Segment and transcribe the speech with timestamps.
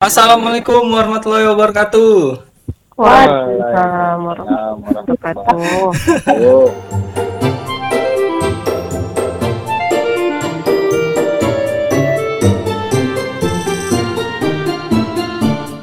[0.00, 2.40] Assalamualaikum warahmatullahi wabarakatuh.
[2.96, 5.92] Waalaikumsalam warahmatullahi wabarakatuh.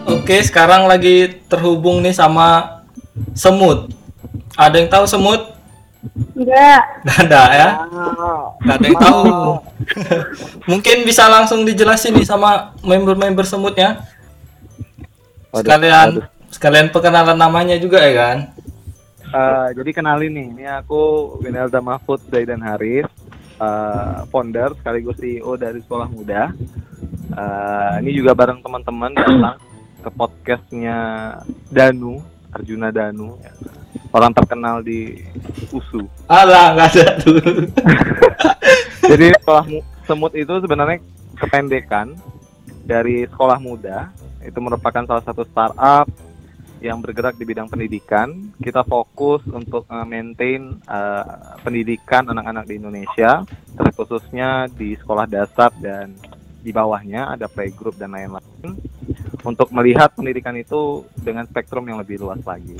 [0.10, 2.82] Oke, sekarang lagi terhubung nih sama
[3.38, 3.94] semut.
[4.58, 5.57] Ada yang tahu semut?
[6.36, 6.82] Enggak.
[7.04, 7.70] Nggak ada ya?
[8.62, 9.24] Nggak ada yang tahu.
[10.72, 14.06] Mungkin bisa langsung dijelasin nih sama member-member semutnya.
[15.52, 18.38] Sekalian sekalian perkenalan namanya juga ya kan?
[19.28, 23.08] Eh, jadi kenalin nih, ini aku Winelda Mahfud Zaidan Haris,
[23.60, 26.56] eh, founder sekaligus CEO dari Sekolah Muda.
[27.36, 29.60] Eh, ini juga bareng teman-teman datang
[30.00, 30.98] ke podcastnya
[31.68, 32.24] Danu,
[32.56, 33.52] Arjuna Danu, ya.
[34.18, 35.22] Orang terkenal di
[35.70, 36.10] USU.
[36.26, 37.38] Alah, nggak ada tuh.
[39.14, 41.04] Jadi Sekolah Mu- Semut itu sebenarnya
[41.38, 42.18] kependekan
[42.88, 44.10] dari Sekolah Muda.
[44.42, 46.08] Itu merupakan salah satu startup
[46.80, 48.54] yang bergerak di bidang pendidikan.
[48.58, 51.26] Kita fokus untuk eh, maintain eh,
[51.62, 53.44] pendidikan anak-anak di Indonesia,
[53.76, 56.16] terkhususnya di sekolah dasar dan
[56.68, 58.76] di bawahnya ada playgroup dan lain-lain
[59.48, 62.76] untuk melihat pendidikan itu dengan spektrum yang lebih luas lagi.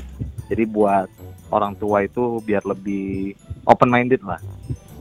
[0.52, 1.08] Jadi buat
[1.48, 3.32] orang tua itu biar lebih
[3.64, 4.36] open minded lah.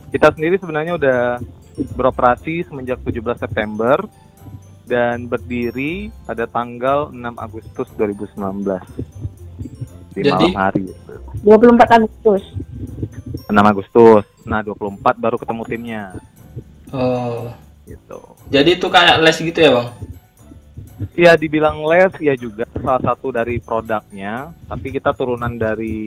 [0.08, 1.20] Kita sendiri sebenarnya udah
[2.00, 4.08] beroperasi semenjak 17 September
[4.88, 8.80] dan berdiri pada tanggal 6 Agustus 2019
[10.16, 10.88] di Jadi- malam hari
[11.44, 12.44] 24 Agustus.
[13.52, 16.04] 6 Agustus nah 24 baru ketemu timnya
[16.96, 17.52] Oh,
[17.88, 18.20] gitu.
[18.52, 19.90] Jadi itu kayak les gitu ya bang?
[21.14, 22.66] Iya dibilang les ya juga.
[22.74, 24.52] Salah satu dari produknya.
[24.68, 26.06] Tapi kita turunan dari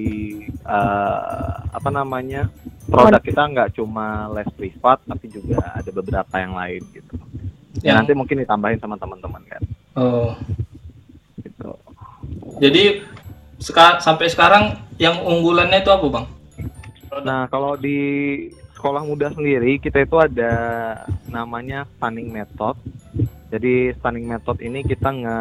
[0.51, 2.51] eh, apa namanya
[2.91, 7.15] produk kita nggak cuma les privat tapi juga ada beberapa yang lain gitu.
[7.81, 9.63] Ya Yang- nanti mungkin ditambahin sama teman-teman kan?
[9.95, 10.35] Oh,
[11.39, 11.71] gitu.
[12.61, 13.03] Jadi
[13.63, 16.27] seka- sampai sekarang yang unggulannya itu apa bang?
[17.25, 17.99] Nah, kalau di
[18.81, 20.53] sekolah muda sendiri kita itu ada
[21.29, 22.81] namanya stunning method.
[23.53, 25.39] Jadi stunning method ini kita nge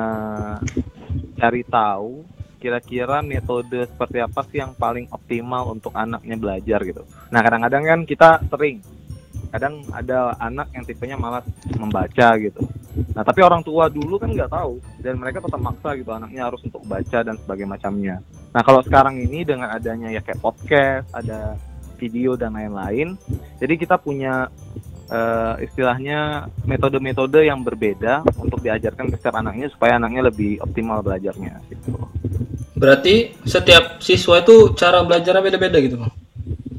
[1.39, 2.27] cari tahu
[2.59, 7.07] kira-kira metode seperti apa sih yang paling optimal untuk anaknya belajar gitu.
[7.31, 8.83] Nah, kadang-kadang kan kita sering
[9.55, 11.47] kadang ada anak yang tipenya malas
[11.79, 12.59] membaca gitu.
[13.15, 16.59] Nah, tapi orang tua dulu kan nggak tahu dan mereka tetap maksa gitu anaknya harus
[16.67, 18.15] untuk baca dan sebagainya macamnya.
[18.51, 21.55] Nah, kalau sekarang ini dengan adanya ya kayak podcast, ada
[21.99, 23.19] video dan lain-lain,
[23.59, 24.47] jadi kita punya
[25.11, 31.59] eh, istilahnya metode-metode yang berbeda untuk diajarkan ke setiap anaknya supaya anaknya lebih optimal belajarnya.
[31.67, 31.91] Gitu.
[32.79, 36.13] Berarti setiap siswa itu cara belajarnya beda-beda gitu bang?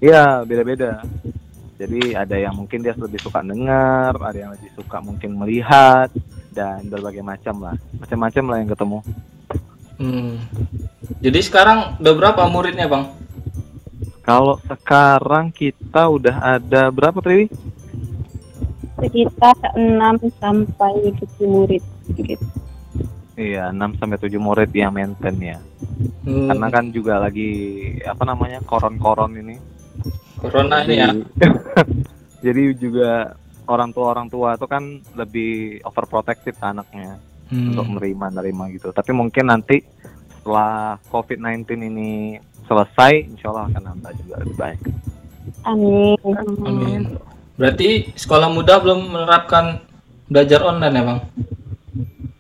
[0.01, 1.05] Iya, beda-beda.
[1.77, 6.09] Jadi ada yang mungkin dia lebih suka dengar, ada yang lebih suka mungkin melihat
[6.53, 8.99] dan berbagai macam lah, macam-macam lah yang ketemu.
[10.01, 10.33] Hmm.
[11.21, 13.13] Jadi sekarang udah berapa muridnya bang?
[14.21, 17.49] Kalau sekarang kita udah ada berapa Triwi?
[19.01, 21.81] Sekitar 6 sampai 7 murid
[22.13, 22.37] gitu.
[23.33, 25.59] Iya, 6 sampai 7 murid yang maintain ya.
[26.29, 27.51] Hmm, Karena kan juga lagi
[28.05, 28.61] apa namanya?
[28.61, 29.57] koron-koron ini.
[30.37, 31.09] corona ini ya.
[32.41, 37.17] Jadi juga orang tua orang tua itu kan lebih overprotective ke anaknya
[37.51, 37.75] Hmm.
[37.75, 38.95] untuk menerima nerima gitu.
[38.95, 39.83] Tapi mungkin nanti
[40.31, 42.39] setelah COVID-19 ini
[42.71, 44.81] selesai, insya Allah akan nambah juga lebih baik.
[45.67, 46.15] Amin.
[46.63, 47.03] Amin.
[47.59, 49.83] Berarti sekolah muda belum menerapkan
[50.31, 51.21] belajar online ya bang?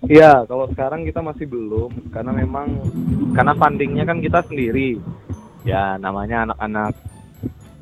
[0.07, 2.67] Iya, kalau sekarang kita masih belum karena memang
[3.35, 5.03] karena fundingnya kan kita sendiri.
[5.67, 6.97] Ya namanya anak-anak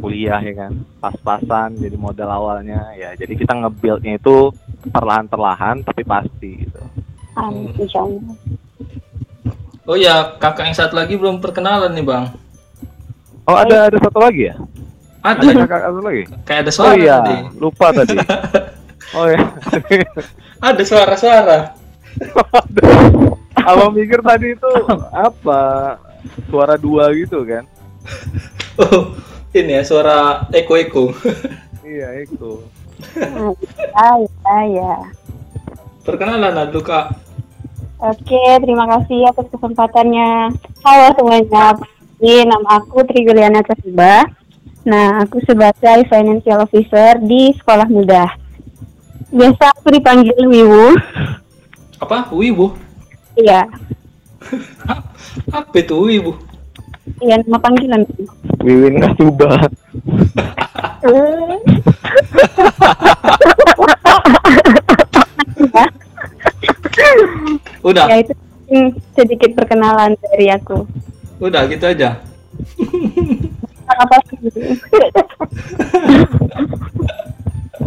[0.02, 3.14] kuliah ya kan, pas-pasan jadi modal awalnya ya.
[3.14, 4.50] Jadi kita nge-build-nya itu
[4.90, 6.82] perlahan-perlahan tapi pasti gitu.
[7.38, 7.70] Amin.
[7.78, 8.34] Insya Allah.
[9.88, 12.24] Oh ya, kakak yang satu lagi belum perkenalan nih bang.
[13.48, 14.54] Oh ada ada satu lagi ya?
[15.24, 16.22] Ada Ada, kakak satu lagi?
[16.44, 17.36] kayak ada Oh suara iya, tadi.
[17.56, 18.16] lupa tadi.
[19.16, 19.40] Oh ya.
[20.68, 21.72] Ada suara-suara.
[23.56, 24.68] Abang mikir tadi itu
[25.08, 25.96] apa?
[26.52, 27.64] Suara dua gitu kan?
[28.78, 29.16] Oh,
[29.56, 31.16] ini ya suara eko-eko.
[31.80, 32.60] Iya itu.
[33.96, 34.92] Ah, ya, ya.
[36.04, 37.16] Perkenalan lah dulu kak.
[37.98, 40.54] Oke, terima kasih atas kesempatannya.
[40.86, 41.74] Halo semuanya,
[42.22, 44.22] ini nama aku Tri Yuliana Kasiba.
[44.86, 48.30] Nah, aku sebagai Financial Officer di Sekolah Muda.
[49.34, 50.94] Biasa aku dipanggil Wiwu.
[51.98, 52.30] Apa?
[52.30, 52.70] Wibu?
[53.34, 53.66] Iya,
[55.58, 56.32] Apa itu wibu?
[57.18, 58.06] iya nama panggilan.
[58.62, 59.50] Wiwin Kasuba.
[67.88, 68.36] Udah, Ya itu
[68.68, 70.84] hmm, sedikit perkenalan dari aku.
[71.40, 72.20] udah gitu aja.
[73.88, 74.36] Apa sih?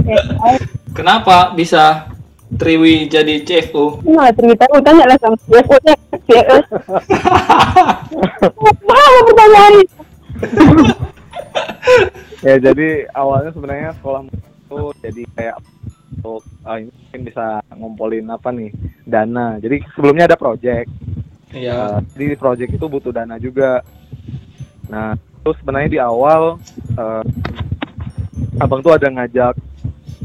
[0.01, 0.17] Ya,
[0.97, 2.09] Kenapa bisa
[2.51, 4.01] Triwi jadi CFO?
[4.03, 5.95] Nah, cerita aku tanya lah sama CFO nya
[6.25, 6.57] CFO.
[8.89, 9.73] Apa pertanyaan
[12.47, 14.75] ya jadi awalnya sebenarnya sekolah itu
[15.05, 15.55] jadi kayak
[16.21, 16.45] untuk
[16.77, 18.69] ini mungkin bisa ngumpulin apa nih
[19.09, 19.57] dana.
[19.57, 20.87] Jadi sebelumnya ada project.
[21.49, 21.73] Iya.
[21.73, 23.81] Uh, jadi di project itu butuh dana juga.
[24.85, 26.61] Nah, terus sebenarnya di awal
[26.95, 27.25] uh,
[28.61, 29.57] abang tuh ada ngajak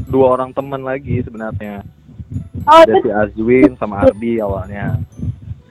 [0.05, 1.81] dua orang teman lagi sebenarnya.
[2.67, 5.01] Oh, Ada si Azwin sama Ardi awalnya.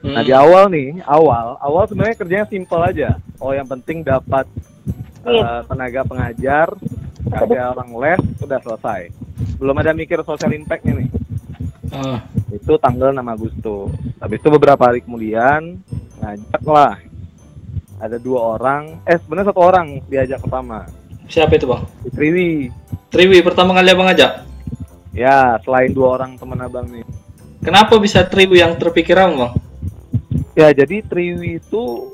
[0.06, 0.29] Nah Hmm.
[0.29, 3.19] di awal nih, awal, awal sebenarnya kerjanya simpel aja.
[3.43, 4.46] Oh yang penting dapat
[5.26, 6.70] uh, tenaga pengajar,
[7.26, 9.11] ada orang les, udah selesai.
[9.61, 11.09] Belum ada mikir social impact-nya nih.
[11.93, 13.93] Ah, Itu tanggal 6 Agustus.
[14.19, 15.81] Habis itu beberapa hari kemudian
[16.21, 16.97] ngajak lah.
[17.97, 20.85] Ada dua orang, eh sebenarnya satu orang diajak pertama.
[21.27, 21.83] siapa itu bang?
[22.05, 22.50] Si Triwi.
[23.09, 24.44] Triwi pertama kali abang ajak.
[25.17, 27.03] Ya, selain dua orang teman abang nih.
[27.65, 29.53] Kenapa bisa Triwi yang terpikir abang bang?
[30.55, 32.12] Ya, jadi Triwi itu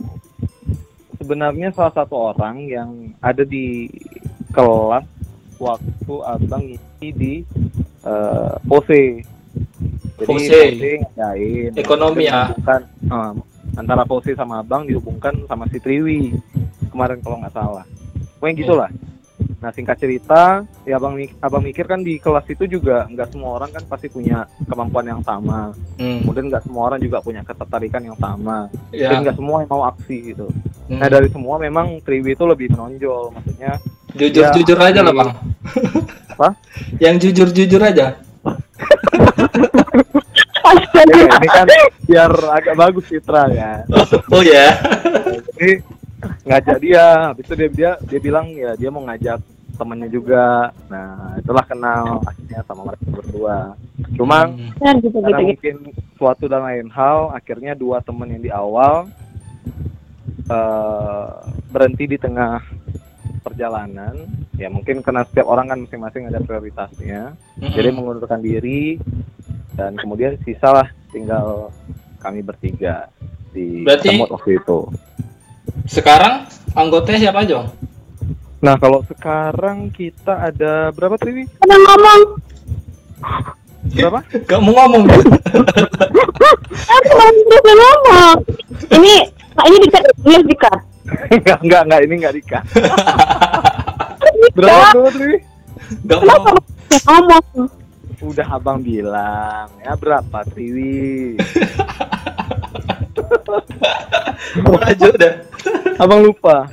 [1.18, 3.90] sebenarnya salah satu orang yang ada di
[4.54, 5.04] kelas
[5.62, 7.34] waktu abang ngisi di
[8.02, 9.22] eh Pose.
[10.18, 10.50] Jadi Pose.
[10.50, 11.70] Pose ngadain.
[11.78, 12.50] Ekonomi ya.
[12.50, 13.32] Dihubungkan, eh,
[13.78, 16.34] antara Pose sama abang dihubungkan sama si Triwi
[16.90, 17.86] kemarin kalau nggak salah.
[18.36, 18.90] Pokoknya gitu lah.
[19.62, 23.70] Nah singkat cerita, ya abang abang mikir kan di kelas itu juga nggak semua orang
[23.70, 25.70] kan pasti punya kemampuan yang sama.
[26.02, 26.26] Hmm.
[26.26, 29.14] Kemudian nggak semua orang juga punya ketertarikan yang sama Ya.
[29.14, 30.50] dan nggak semua yang mau aksi gitu.
[30.90, 30.98] Hmm.
[30.98, 33.78] Nah dari semua memang Triwi itu lebih menonjol, maksudnya
[34.16, 35.30] jujur ya, jujur aja lah bang.
[36.32, 36.48] Apa?
[36.98, 38.06] Yang jujur jujur aja.
[40.92, 41.02] ya,
[41.38, 41.66] ini kan
[42.08, 43.84] biar agak bagus citra ya.
[44.32, 44.72] Oh ya.
[45.52, 45.82] Jadi
[46.46, 49.38] ngajak dia, habis itu dia dia dia bilang ya dia mau ngajak
[49.76, 50.70] temennya juga.
[50.88, 53.58] Nah itulah kenal akhirnya sama mereka berdua.
[54.16, 54.98] Cuma Hmm.
[54.98, 55.18] gitu gitu.
[55.22, 55.48] karena gitu.
[55.54, 55.76] mungkin
[56.18, 59.10] suatu dan lain hal, akhirnya dua temen yang di awal
[60.50, 61.28] eh,
[61.70, 62.60] berhenti di tengah
[63.42, 64.14] perjalanan.
[64.56, 67.34] Ya mungkin karena setiap orang kan masing-masing ada prioritasnya.
[67.58, 67.74] Mm-mm.
[67.74, 68.96] jadi mengundurkan diri
[69.74, 71.74] dan kemudian sisalah tinggal
[72.22, 73.10] kami bertiga
[73.50, 74.78] di Berarti- Semut waktu itu.
[75.90, 77.66] Sekarang anggotanya siapa aja?
[78.62, 81.50] Nah kalau sekarang kita ada berapa Triwi?
[81.66, 82.20] Ada ngomong,
[83.90, 84.18] Berapa?
[84.48, 85.02] Gak mau ngomong.
[86.94, 87.10] aku
[87.74, 88.38] ngomong.
[88.92, 89.14] Ini,
[89.66, 90.78] ini dikat, ini dikat.
[91.32, 92.60] Enggak enggak enggak ini enggak Dika.
[94.56, 95.36] berapa berapa Triwi?
[96.06, 96.58] Gak Kenapa mau.
[97.02, 97.68] ngomong?
[98.22, 101.36] Udah abang bilang ya berapa Triwi?
[104.82, 105.32] Aja udah.
[105.98, 106.70] Abang lupa.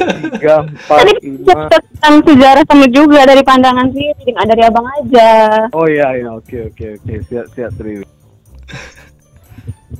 [0.00, 1.70] Tiga empat lima.
[1.70, 5.30] tentang sejarah kamu juga dari pandangan sih, tidak dari abang aja.
[5.70, 8.02] Oh iya iya oke oke oke siap siap Triwi.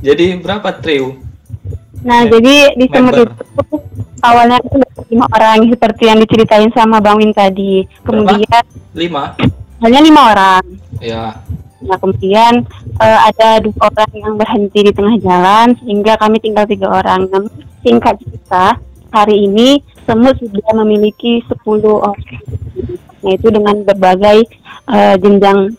[0.00, 1.14] Jadi berapa trio?
[2.00, 3.76] Nah, Mem- jadi di semut itu
[4.24, 4.78] awalnya itu
[5.12, 7.84] lima orang seperti yang diceritain sama Bang Win tadi.
[8.04, 8.64] Kemudian
[8.96, 9.36] Lima.
[9.84, 10.64] hanya lima orang.
[11.00, 11.40] Ya.
[11.80, 12.64] Nah, kemudian
[13.00, 17.28] eh, ada dua orang yang berhenti di tengah jalan sehingga kami tinggal tiga orang.
[17.28, 17.48] Namun
[17.80, 18.76] singkat cerita,
[19.12, 22.20] hari ini semut sudah memiliki 10 orang.
[23.20, 24.44] Yaitu dengan berbagai
[24.88, 25.72] eh, jenjang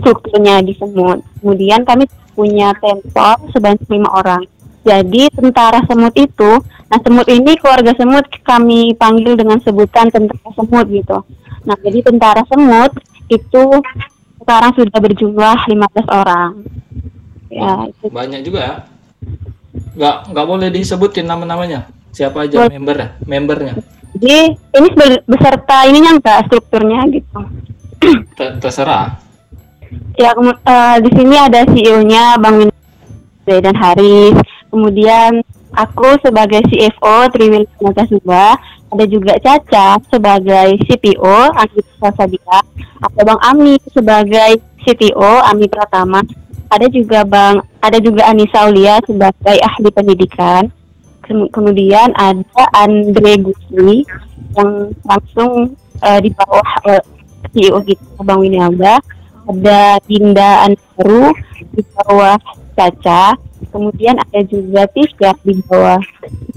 [0.00, 1.20] strukturnya di semut.
[1.40, 4.42] Kemudian kami punya tempor sebanyak lima orang.
[4.84, 6.50] Jadi tentara semut itu,
[6.92, 11.24] nah semut ini keluarga semut kami panggil dengan sebutan tentara semut gitu.
[11.64, 12.92] Nah jadi tentara semut
[13.32, 13.64] itu
[14.44, 16.52] sekarang sudah berjumlah 15 orang.
[17.48, 18.74] Ya, itu Banyak juga ya.
[19.96, 21.88] Gak nggak boleh disebutin nama-namanya.
[22.12, 22.76] Siapa aja Boleh.
[22.78, 23.74] member membernya.
[24.14, 27.40] Jadi ini be- beserta ininya enggak strukturnya gitu.
[28.38, 29.18] Ter- terserah.
[30.14, 32.70] Ya eh, di sini ada CEO-nya Bang Win
[33.48, 34.38] dan Haris.
[34.74, 35.38] Kemudian
[35.70, 37.62] aku sebagai CFO Triwil
[38.10, 38.58] Suba,
[38.90, 42.58] ada juga Caca sebagai CPO Anggita Sabila,
[42.98, 46.26] ada Bang Ami sebagai CTO Ami Pratama,
[46.66, 50.66] ada juga Bang ada juga Anissa Aulia sebagai ahli pendidikan.
[51.22, 54.02] Kem- Kemudian ada Andre Gusli
[54.58, 55.70] yang langsung
[56.02, 57.02] eh, di bawah eh,
[57.54, 58.98] CEO kita Bang Winiaga
[59.44, 61.30] ada Dinda Andaru
[61.70, 62.34] di bawah
[62.74, 63.38] Caca,
[63.74, 65.98] kemudian ada juga Tisha di bawah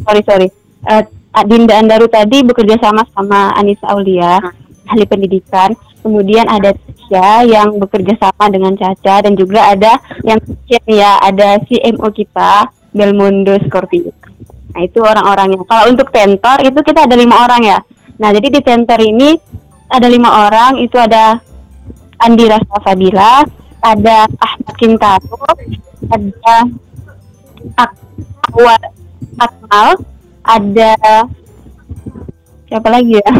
[0.05, 0.50] sorry sorry
[0.88, 1.03] Eh,
[1.45, 4.39] Dinda Andaru tadi bekerja sama sama Anissa Aulia
[4.88, 10.39] ahli pendidikan, kemudian ada Tisha yang bekerja sama dengan Caca dan juga ada yang
[10.88, 14.15] ya ada CMO kita Belmondo Scorpio.
[14.71, 15.59] Nah itu orang-orangnya.
[15.67, 17.79] Kalau untuk tentor itu kita ada lima orang ya.
[18.17, 19.36] Nah jadi di tentor ini
[19.91, 21.38] ada lima orang itu ada
[22.17, 23.43] Andira Fadila,
[23.83, 25.43] ada Ahmad Kintaro,
[26.07, 26.55] ada
[27.75, 28.00] Ak-
[28.55, 28.81] Awal
[29.38, 29.89] Akmal,
[30.41, 30.93] ada
[32.65, 33.31] siapa lagi ya?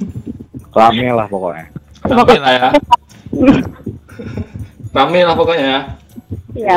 [0.76, 1.66] Rame lah pokoknya.
[2.04, 2.68] Rame lah ya.
[4.96, 5.80] Rame lah pokoknya ya.
[6.50, 6.74] Iya,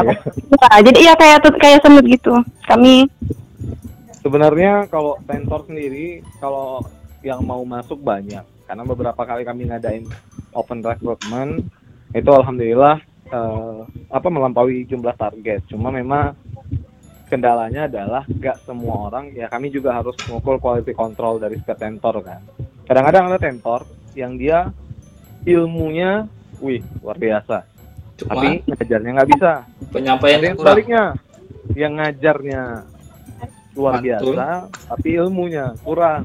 [0.53, 2.33] Wah, jadi iya kayak kayak semut gitu.
[2.69, 3.09] Kami
[4.23, 6.79] Sebenarnya kalau tentor sendiri, kalau
[7.27, 10.07] yang mau masuk banyak, karena beberapa kali kami ngadain
[10.55, 11.67] open recruitment,
[12.15, 13.03] itu alhamdulillah
[13.33, 13.79] eh,
[14.13, 15.65] apa melampaui jumlah target.
[15.73, 16.37] Cuma memang
[17.27, 22.21] kendalanya adalah gak semua orang, ya kami juga harus mengukur quality control dari setiap tentor
[22.21, 22.45] kan.
[22.85, 23.81] Kadang-kadang ada tentor
[24.13, 24.69] yang dia
[25.49, 26.29] ilmunya,
[26.61, 27.65] wih luar biasa,
[28.21, 29.51] Cuma tapi ngajarnya nggak bisa.
[29.65, 30.61] Ada penyampaiannya yang kurang.
[30.61, 31.03] sebaliknya,
[31.73, 32.61] yang ngajarnya
[33.73, 34.05] luar Mantul.
[34.05, 34.47] biasa,
[34.93, 36.23] tapi ilmunya kurang.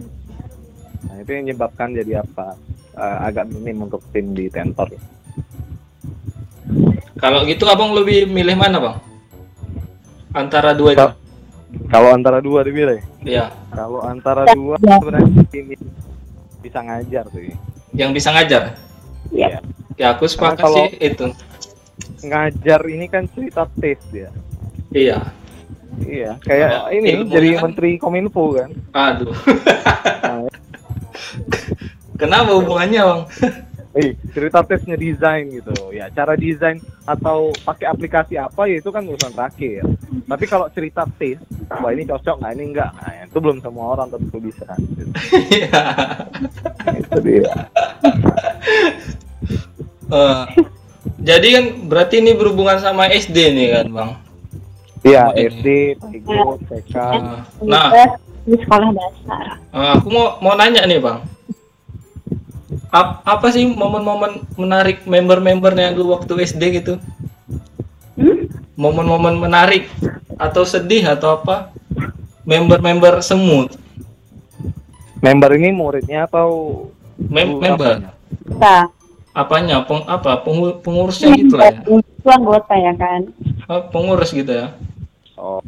[1.08, 2.48] Nah itu yang menyebabkan jadi apa?
[2.98, 4.90] eh, agak minim untuk tim di tentor.
[7.18, 8.96] Kalau gitu abang lebih milih mana bang?
[10.30, 11.08] Antara dua itu?
[11.86, 13.52] Kalau antara dua dipilih, Iya.
[13.68, 14.96] kalau antara Ya, dua ya.
[14.96, 15.76] sebenarnya ini
[16.58, 17.52] bisa ngajar sih.
[17.92, 18.62] Yang bisa ngajar.
[19.28, 19.60] ya
[19.94, 21.26] Ya aku sepakat kalau- sih itu.
[22.20, 24.30] Ngajar ini kan cerita tes ya.
[24.88, 25.18] Iya.
[25.98, 28.70] Iya, kayak Kalau ini jadi kan- menteri kominfo kan.
[28.92, 29.34] Aduh.
[30.22, 30.46] Nah,
[32.16, 33.20] Kenapa hubungannya bang?
[33.98, 35.74] Eh, cerita tesnya desain gitu.
[35.90, 39.82] Ya, cara desain atau pakai aplikasi apa ya itu kan urusan terakhir.
[40.22, 44.06] Tapi kalau cerita tes, wah ini cocok nggak ini enggak, nah, itu belum semua orang
[44.14, 44.70] tentu bisa.
[44.78, 45.10] Gitu.
[45.50, 45.82] Iya.
[46.94, 47.52] itu dia.
[50.08, 50.44] Eh,
[51.20, 54.10] jadi kan berarti ini berhubungan sama SD nih kan bang?
[55.02, 55.22] Iya.
[55.34, 55.66] SD,
[55.98, 56.28] TK,
[56.70, 56.94] TK.
[57.66, 57.90] Nah,
[58.46, 59.44] di sekolah dasar.
[59.58, 61.18] eh, aku mau mau nanya nih bang.
[62.88, 66.96] Ap- apa sih momen-momen menarik member-membernya dulu waktu SD gitu?
[68.16, 68.48] Hmm?
[68.74, 69.92] Momen-momen menarik
[70.40, 71.68] atau sedih atau apa?
[72.48, 73.76] Member-member semut,
[75.20, 76.48] Member ini muridnya atau
[77.18, 77.98] Mem- member.
[78.00, 78.10] apanya?
[78.56, 78.82] Nah,
[79.36, 79.76] Apanya?
[79.84, 80.40] Peng apa?
[80.42, 81.80] Pengu- pengurusnya gitu lah ya?
[81.84, 83.20] itu anggota ya kan.
[83.68, 84.72] Oh, pengurus gitu ya?
[85.36, 85.60] Oh,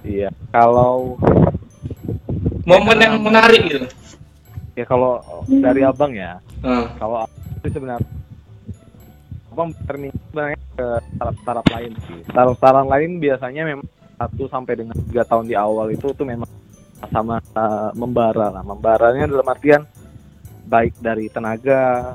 [0.00, 0.30] iya.
[0.48, 1.18] Kalau
[2.62, 3.86] Momen yang menarik gitu.
[4.78, 5.18] Ya kalau
[5.50, 7.26] dari abang ya, Eh, kalau
[7.66, 8.06] sih sebenarnya
[9.50, 10.86] abang termin sebenarnya ke
[11.18, 12.18] startup-startup lain sih.
[12.30, 13.86] Startup-startup lain biasanya memang
[14.18, 16.46] satu sampai dengan tiga tahun di awal itu tuh memang
[17.10, 18.62] sama uh, membara lah.
[18.62, 19.82] Membaranya dalam artian
[20.66, 22.14] baik dari tenaga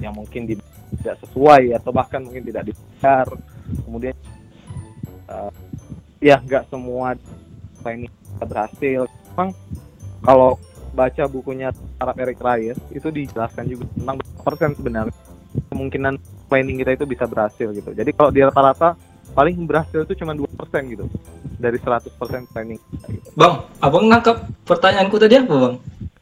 [0.00, 0.60] yang mungkin di-
[1.00, 3.28] tidak sesuai atau bahkan mungkin tidak dibayar.
[3.84, 4.16] Kemudian
[5.28, 5.52] uh,
[6.20, 7.16] ya nggak semua
[7.88, 8.08] ini
[8.40, 9.08] berhasil.
[9.32, 9.56] Memang
[10.20, 10.60] kalau
[10.98, 11.70] baca bukunya
[12.02, 15.14] Arab Eric Ries itu dijelaskan juga tentang persen sebenarnya
[15.70, 16.18] kemungkinan
[16.50, 17.90] planning kita itu bisa berhasil gitu.
[17.94, 18.98] Jadi kalau di rata-rata
[19.32, 21.06] paling berhasil itu cuma dua persen gitu
[21.62, 22.10] dari 100%
[22.50, 22.80] planning.
[23.06, 23.30] gitu.
[23.38, 25.74] bang, abang nangkap pertanyaanku tadi apa bang?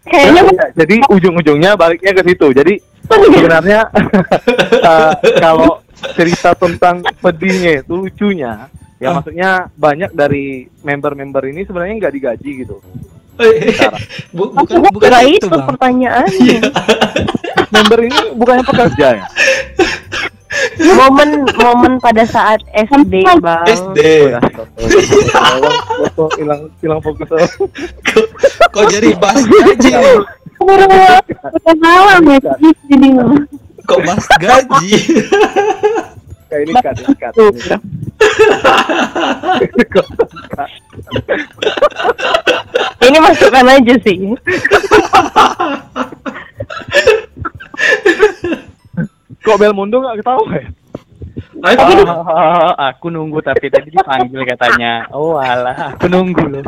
[0.06, 2.46] Kayaknya Ya, jadi ujung-ujungnya baliknya ke situ.
[2.54, 2.74] Jadi
[3.08, 3.80] sebenarnya
[4.84, 5.12] uh,
[5.44, 5.82] kalau
[6.14, 9.20] cerita tentang pedihnya itu lucunya ya Ah.
[9.20, 12.76] maksudnya banyak dari member-member ini sebenarnya nggak digaji gitu.
[14.32, 15.66] Bu- bukan Maksudnya bukan itu itu bang.
[15.68, 16.58] pertanyaannya.
[17.74, 19.24] member ini bukannya pekerja ya?
[20.96, 23.66] momen momen pada saat SD, Bang.
[23.68, 24.00] SD.
[26.40, 27.28] Hilang hilang fokus.
[28.72, 29.92] Kok jadi bahas gaji?
[30.56, 32.38] udah malam ya
[32.88, 33.08] jadi
[33.84, 34.90] Kok bahas gaji?
[36.46, 37.50] Kayak ini cut, ini cut, ini.
[43.06, 44.18] Ini masukkan aja sih.
[49.46, 50.66] Kok Belmondo nggak ketawa ya?
[51.66, 51.78] Ayo,
[52.10, 55.06] Oh, aku nunggu tapi tadi dipanggil katanya.
[55.14, 56.66] Oh alah, aku nunggu loh.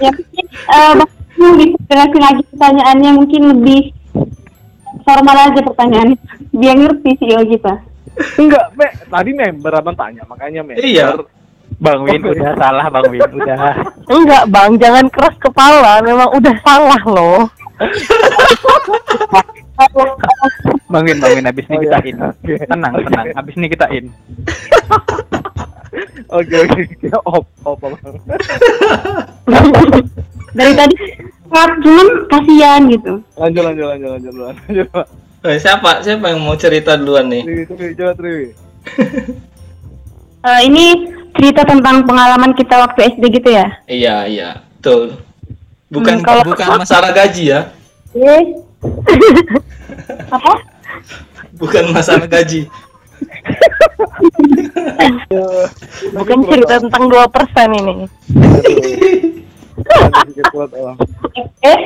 [0.00, 0.92] ya mungkin eh
[1.36, 3.92] bisa jelasin lagi pertanyaannya mungkin lebih
[5.04, 6.16] formal aja pertanyaannya
[6.56, 7.74] biar ngerti CEO kita
[8.40, 8.88] Enggak, Me.
[9.12, 10.80] Tadi member abang tanya, makanya member.
[10.80, 11.20] Iya.
[11.76, 13.76] Bang Win udah salah Bang Win, udah.
[14.16, 16.00] Enggak, Bang, jangan keras kepala.
[16.00, 17.44] Memang udah salah loh.
[20.88, 22.08] Bang Win, Bang Win habis ini Oh, kita iya.
[22.08, 22.16] in.
[22.24, 22.54] Oke.
[22.64, 23.26] Tenang, tenang.
[23.36, 24.08] Habis ini kita in.
[26.26, 26.82] Oke, oke.
[27.00, 27.78] Kira op, op,
[30.52, 30.94] dari tadi
[31.56, 33.12] dekat, cuman kasihan gitu.
[33.38, 34.88] Lanjut lanjut lanjut lanjut lanjut.
[35.46, 37.42] Eh, siapa siapa yang mau cerita duluan nih?
[37.42, 38.46] Triwi, Triwi, coba Triwi.
[40.42, 40.84] Eh, ini
[41.32, 43.66] cerita tentang pengalaman kita waktu SD gitu ya?
[43.86, 45.22] Iya iya betul.
[45.86, 47.60] Bukan Hmm, kalau- bukan masalah gaji ya,
[48.12, 48.42] Eh.
[50.34, 50.52] Apa?
[51.54, 52.66] bukan masalah gaji.
[56.10, 57.94] Bukan cerita tentang 2% ini.
[59.86, 60.94] Aduh, sedikit kuat, oh.
[61.62, 61.78] Eh?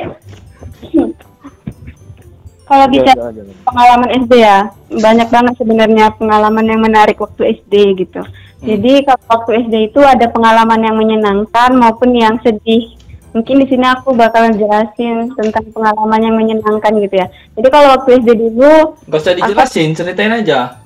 [2.71, 3.63] Kalau bisa Jangan, jangan, jangan.
[3.67, 8.23] pengalaman SD ya, banyak banget sebenarnya pengalaman yang menarik waktu SD gitu.
[8.63, 12.95] Jadi kalau waktu SD itu ada pengalaman yang menyenangkan maupun yang sedih.
[13.35, 17.27] Mungkin di sini aku bakalan jelasin tentang pengalaman yang menyenangkan gitu ya.
[17.59, 20.79] Jadi kalau waktu SD dulu Gak usah dijelasin, ceritain aja.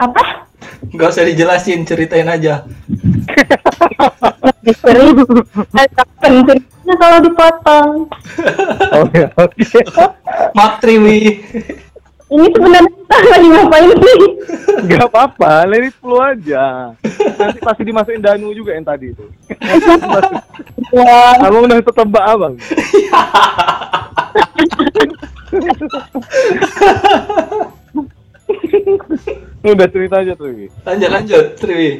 [0.00, 0.48] apa?
[0.90, 2.66] Gak usah dijelasin, ceritain aja.
[4.42, 5.14] Lebih sering.
[5.70, 7.90] Kapan ceritanya kalau dipotong?
[8.92, 9.80] Oh ya, oke.
[10.56, 11.18] Maaf Triwi.
[12.30, 14.20] Ini sebenarnya lagi ngapain sih?
[14.86, 16.94] Gak apa-apa, let it flow aja.
[17.38, 19.26] Nanti pasti dimasukin Danu juga yang tadi itu.
[20.94, 22.54] Ya, Abang udah tetebak abang.
[29.76, 30.50] udah cerita aja tuh.
[30.52, 30.66] Wi.
[30.86, 31.90] Lanjut lanjut Triwi.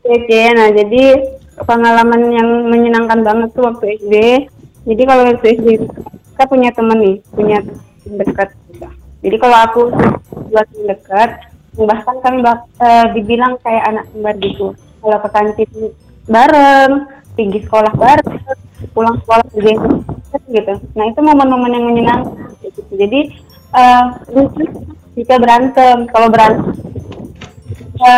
[0.00, 1.02] Oke, nah jadi
[1.60, 4.14] pengalaman yang menyenangkan banget tuh waktu SD.
[4.88, 5.86] Jadi kalau waktu SD itu,
[6.32, 7.58] kita punya temen nih, punya
[8.00, 8.48] teman dekat.
[9.20, 9.82] Jadi kalau aku
[10.48, 11.30] buat teman dekat,
[11.76, 14.72] bahkan kami bak- eh, dibilang kayak anak kembar gitu.
[15.00, 15.70] Kalau ke kantin
[16.24, 16.92] bareng,
[17.36, 18.40] pergi sekolah bareng,
[18.96, 19.72] pulang sekolah juga
[20.48, 20.74] gitu.
[20.96, 22.56] Nah itu momen-momen yang menyenangkan.
[22.64, 22.80] Gitu.
[22.96, 23.20] Jadi
[24.32, 24.64] lucu
[25.18, 26.74] jika berantem, kalau berantem
[28.00, 28.16] ya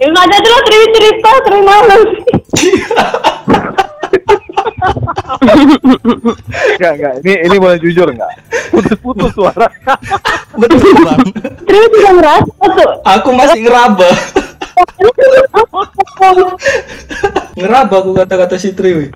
[0.00, 1.98] Ya nggak ada dulu cerita cerita malu
[2.56, 2.72] sih.
[6.80, 7.12] Enggak, enggak.
[7.20, 8.32] Ini ini boleh jujur enggak?
[8.72, 9.68] Putus-putus suara.
[10.56, 11.20] Betul bang.
[11.68, 12.90] Terus juga ngerasa tuh.
[13.04, 14.08] Aku masih ngeraba.
[17.60, 19.12] ngeraba aku kata-kata si Triwi.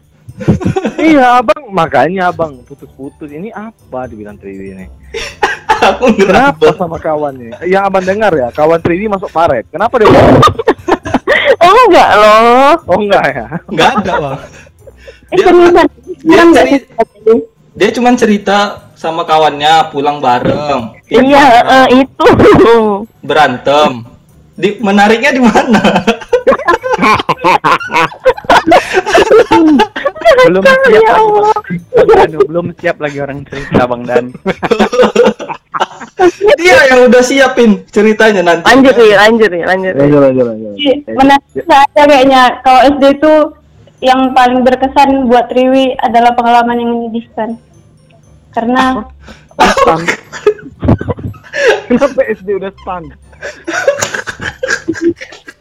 [1.00, 1.72] iya, Abang.
[1.72, 3.32] Makanya Abang putus-putus.
[3.32, 4.86] Ini apa dibilang Triwi ini?
[5.86, 7.60] Aku Kenapa sama kawannya?
[7.64, 9.64] Yang Abang dengar ya, kawan Triwi masuk paret.
[9.68, 10.08] Kenapa dia?
[11.56, 12.72] Oh enggak loh.
[12.84, 13.46] Oh enggak ya?
[13.68, 14.36] Nggak ada bang.
[15.30, 15.88] Eh Dia-
[16.20, 16.84] dia ceri-
[17.24, 17.38] sih?
[17.74, 18.58] Dia cuma cerita
[18.94, 20.92] sama kawannya pulang bareng.
[21.06, 21.46] Iya,
[21.84, 22.34] eh, itu.
[23.20, 24.04] berantem.
[24.54, 25.80] Di menariknya di mana?
[30.44, 31.56] belum siap Ya lagi Allah.
[31.94, 34.24] Bang Danu, belum siap lagi orang cerita Bang Dan.
[36.62, 38.64] Dia yang udah siapin ceritanya nanti.
[38.70, 39.92] Lanjut nih, lanjut nih, lanjut.
[39.98, 40.74] Lanjut, lanjut, lanjut.
[41.10, 42.42] Menarik saja kayaknya.
[42.62, 43.32] Kalau SD itu
[44.04, 47.58] yang paling berkesan buat Riwi adalah pengalaman yang menyedihkan.
[48.54, 49.02] Karena
[49.54, 50.02] Stun.
[51.88, 53.04] Kenapa SD udah stun?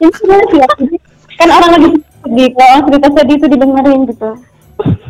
[0.03, 0.95] ini sebenarnya sih jadi
[1.39, 1.89] kan orang lagi
[2.23, 4.29] sedih, kalau orang cerita sedih itu didengerin gitu.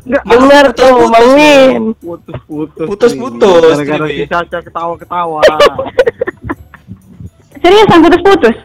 [0.04, 1.95] Enggak, Bener tuh, Bang Win.
[1.95, 2.88] putus-putus.
[2.91, 3.88] Putus-putus, nih.
[3.88, 5.41] Gara-gara si Caca ketawa-ketawa.
[7.63, 8.56] Seriusan putus-putus?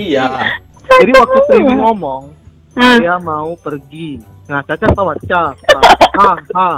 [0.00, 0.56] Iya.
[0.88, 2.32] Jadi waktu Triwi ngomong,
[2.76, 4.24] dia mau pergi.
[4.48, 5.52] Nah, Caca tawa, Ca.
[6.16, 6.70] Ha, ha.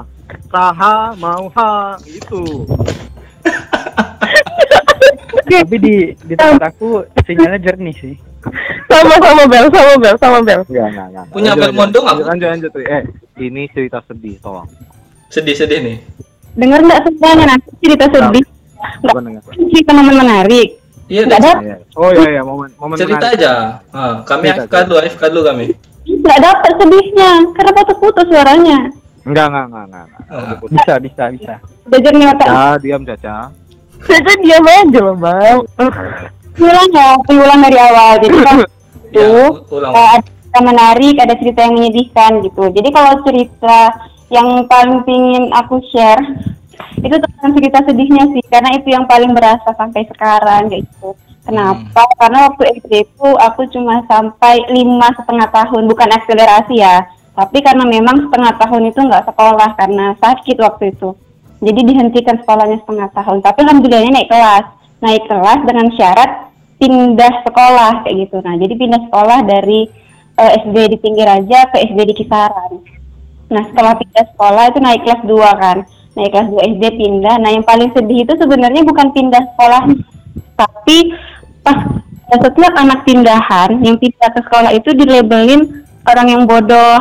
[0.51, 1.95] Saha mau ha.
[2.07, 2.67] Itu.
[5.51, 6.89] Tapi di di tempat aku
[7.21, 8.15] sinyalnya jernih sih.
[8.87, 10.61] Sama sama Bel, sama Bel, sama Bel.
[10.63, 11.25] Enggak, enggak, enggak.
[11.31, 12.29] Punya Lanjut, Belmondo lanjut, nggak?
[12.29, 12.85] Lanjut, lanjut, Tri.
[12.87, 13.03] Eh,
[13.41, 14.69] ini cerita sedih, tolong.
[15.29, 15.99] Sedih-sedih nih.
[16.55, 18.45] denger nggak semuanya nanti cerita sedih?
[19.01, 19.43] Nggak dengar.
[19.67, 20.69] cerita momen menarik.
[21.05, 21.77] Iya, Nggak ada, Iya.
[21.95, 23.37] Oh iya iya momen momen cerita menarik.
[23.37, 23.53] aja.
[23.91, 25.67] Ah, kami Cerita, AFK dulu, AFK dulu kami.
[26.05, 28.79] nggak dapat sedihnya karena putus-putus suaranya.
[29.23, 30.05] Enggak enggak enggak enggak.
[30.07, 30.25] enggak.
[30.31, 30.57] Ah.
[30.65, 31.55] Bisa, bisa, bisa.
[31.85, 32.47] Belajar nih otak.
[32.47, 33.37] Caca, diam Caca.
[34.05, 35.59] Caca diam aja loh, Bang.
[36.55, 38.13] Ulang ya, ulang dari awal.
[38.21, 38.57] Jadi kan
[39.05, 39.93] itu Ya, u- ulang.
[39.93, 42.65] eh, ada cerita menarik, ada cerita yang menyedihkan gitu.
[42.71, 43.79] Jadi kalau cerita
[44.29, 46.23] yang paling pingin aku share
[46.97, 51.15] itu tentang cerita sedihnya sih, karena itu yang paling berasa sampai sekarang kayak gitu.
[51.45, 52.09] Kenapa?
[52.17, 57.05] Karena waktu SD itu aku cuma sampai lima setengah tahun, bukan akselerasi ya.
[57.35, 61.13] Tapi karena memang setengah tahun itu nggak sekolah karena sakit waktu itu.
[61.65, 63.41] Jadi dihentikan sekolahnya setengah tahun.
[63.41, 64.67] Tapi alhamdulillahnya naik kelas.
[65.01, 66.31] Naik kelas dengan syarat
[66.77, 68.37] pindah sekolah kayak gitu.
[68.45, 69.89] Nah, jadi pindah sekolah dari
[70.37, 72.73] eh, SD di pinggir aja ke SD di Kisaran.
[73.49, 75.79] Nah, setelah pindah sekolah itu naik kelas 2 kan.
[76.15, 77.35] Naik kelas 2 SD pindah.
[77.41, 79.83] Nah, yang paling sedih itu sebenarnya bukan pindah sekolah,
[80.55, 80.99] tapi
[81.65, 81.79] pas
[82.29, 87.01] setiap anak pindahan yang pindah ke sekolah itu dilabelin orang yang bodoh,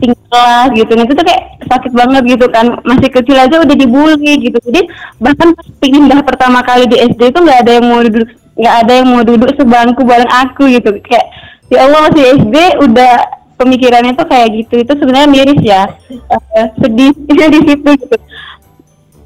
[0.00, 0.92] tinggal gitu.
[0.96, 2.66] Itu tuh kayak sakit banget gitu kan.
[2.84, 4.58] Masih kecil aja udah dibully gitu.
[4.60, 4.88] Jadi
[5.20, 8.28] bahkan pindah pertama kali di SD itu nggak ada yang mau duduk
[8.60, 10.90] nggak ada yang mau duduk sebangku bareng aku gitu.
[11.04, 11.26] Kayak
[11.72, 13.14] ya Allah masih SD udah
[13.60, 14.74] pemikirannya tuh kayak gitu.
[14.80, 15.82] Itu sebenarnya miris ya.
[16.10, 17.12] Eh, sedih
[17.54, 18.16] di situ gitu.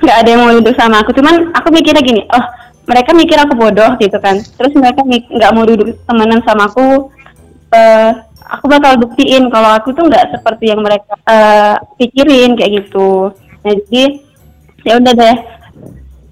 [0.03, 1.15] Nggak ada yang mau duduk sama aku.
[1.15, 2.45] Cuman aku mikirnya gini oh
[2.85, 4.37] mereka mikir aku bodoh gitu kan.
[4.39, 7.09] Terus mereka nggak mau duduk temenan sama aku.
[7.75, 13.33] Eh aku bakal buktiin kalau aku tuh nggak seperti yang mereka eh, pikirin kayak gitu.
[13.65, 14.05] Nah jadi
[14.85, 15.37] ya udah deh.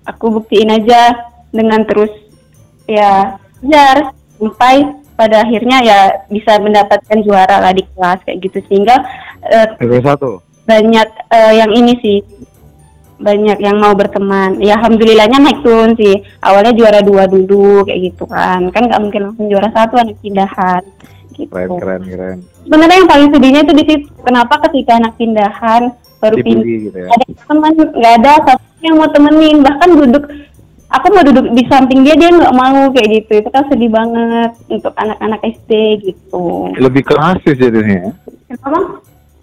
[0.03, 2.11] Aku buktiin aja dengan terus
[2.91, 8.59] ya belajar sampai pada akhirnya ya bisa mendapatkan juara lah di kelas kayak gitu.
[8.69, 8.97] Sehingga
[9.49, 9.67] eh,
[10.03, 10.43] satu.
[10.69, 12.19] banyak eh, yang ini sih.
[13.23, 14.59] Banyak yang mau berteman.
[14.59, 16.27] Ya alhamdulillahnya naik turun sih.
[16.43, 18.67] Awalnya juara dua dulu kayak gitu kan.
[18.75, 20.83] Kan nggak mungkin langsung juara satu anak pindahan
[21.33, 22.39] gitu Keren keren keren.
[22.63, 25.83] sebenarnya yang paling sedihnya itu di situ kenapa ketika anak pindahan
[26.19, 27.09] baru pindah gitu ya.
[27.09, 30.25] ada teman nggak ada satu yang mau temenin bahkan duduk
[30.89, 34.51] aku mau duduk di samping dia dia nggak mau kayak gitu itu kan sedih banget
[34.69, 35.71] untuk anak-anak SD
[36.05, 37.99] gitu Lebih kerasis jadinya.
[37.99, 38.11] ya.
[38.49, 38.81] kenapa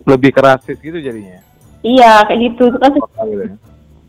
[0.06, 1.40] Lebih kerasis gitu jadinya.
[1.82, 3.56] iya kayak gitu itu kan sedih gitu ya?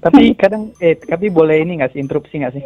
[0.00, 2.64] Tapi kadang eh tapi boleh ini nggak sih interupsi nggak sih?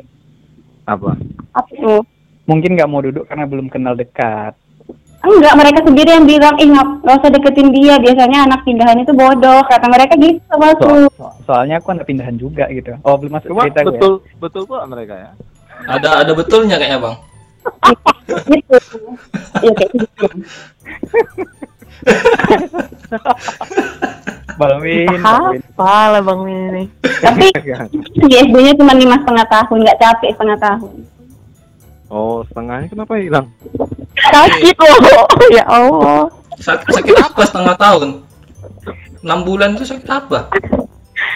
[0.85, 1.19] Apa?
[1.51, 2.03] apa tuh
[2.45, 4.53] Mungkin nggak mau duduk karena belum kenal dekat.
[5.25, 7.97] Enggak, mereka sendiri yang bilang, ih nggak usah deketin dia.
[7.97, 9.65] Biasanya anak pindahan itu bodoh.
[9.65, 11.09] Kata mereka gitu sama aku.
[11.09, 12.93] So- so- soalnya aku anak pindahan juga gitu.
[13.01, 13.89] Oh belum masuk Cuma cerita gue.
[13.93, 15.31] betul betul kok mereka ya.
[15.87, 17.17] Ada ada betulnya kayaknya bang.
[18.47, 18.77] gitu.
[19.61, 20.27] Iya kayak gitu.
[24.55, 25.09] Bang Win.
[25.19, 26.85] Apa lah bang ini?
[27.25, 27.47] Tapi
[28.23, 30.95] di SD-nya cuma lima setengah tahun, nggak capek setengah tahun.
[32.07, 33.47] Oh setengahnya kenapa hilang?
[34.15, 35.27] Sakit loh.
[35.51, 36.31] ya Allah.
[36.61, 38.09] Sakit, sakit apa setengah tahun?
[39.25, 40.53] 6 bulan itu sakit apa?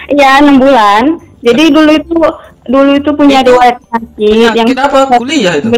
[0.08, 1.02] Iya, enam bulan.
[1.44, 2.16] Jadi dulu itu
[2.68, 4.98] dulu itu punya Itu dua sakit yang Penyakit apa?
[5.16, 5.68] Kuliah itu?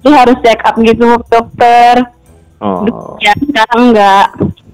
[0.00, 1.94] jadi harus check up gitu ke dokter.
[2.60, 3.16] Oh.
[3.20, 4.26] Ya, sekarang enggak.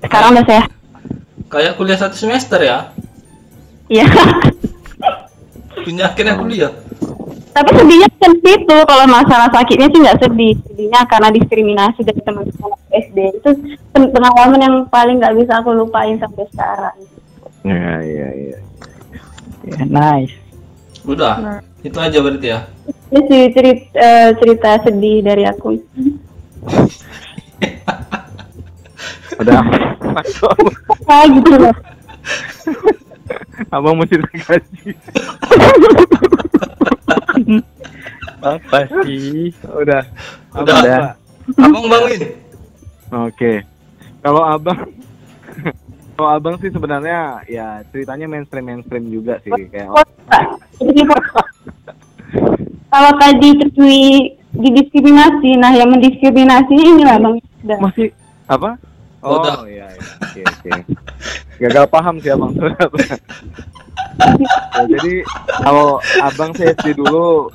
[0.03, 0.70] Sekarang udah sehat.
[1.51, 2.94] Kayak kuliah satu semester ya?
[3.90, 4.07] Iya.
[5.83, 6.72] Penyakitnya kuliah.
[7.57, 10.53] Tapi sedihnya kan di situ kalau masalah sakitnya sih nggak sedih.
[10.69, 13.51] Sedihnya karena diskriminasi dari teman-teman SD itu
[13.97, 16.97] pen- pengalaman yang paling nggak bisa aku lupain sampai sekarang.
[17.64, 18.59] Iya iya iya.
[19.64, 20.37] Ya, nice.
[21.09, 21.64] Udah.
[21.81, 22.69] Itu aja berarti ya.
[23.09, 25.81] Ini sih cerita, cerita sedih dari aku.
[29.40, 29.61] Udah.
[31.09, 31.73] Ah gitu loh.
[33.73, 34.92] Abang mesti gaji.
[38.47, 39.51] Apa sih?
[39.67, 40.03] Udah.
[40.55, 40.75] Udah.
[40.77, 41.01] Abang, Udah.
[41.59, 42.21] Abang bangun.
[43.27, 43.53] Oke.
[44.23, 44.79] Kalau abang
[46.17, 49.93] kalau abang sih sebenarnya ya ceritanya mainstream mainstream juga sih kayak
[52.87, 57.37] kalau tadi terjui didiskriminasi, nah yang mendiskriminasi ini lah bang.
[57.67, 57.79] Udah.
[57.83, 58.09] masih
[58.49, 58.79] apa?
[59.21, 59.67] Oh, Udah.
[59.67, 60.07] iya iya.
[60.23, 60.71] Oke oke.
[61.61, 62.53] Gagal paham sih abang.
[64.17, 65.21] Ya, jadi
[65.61, 67.53] kalau abang sih SD dulu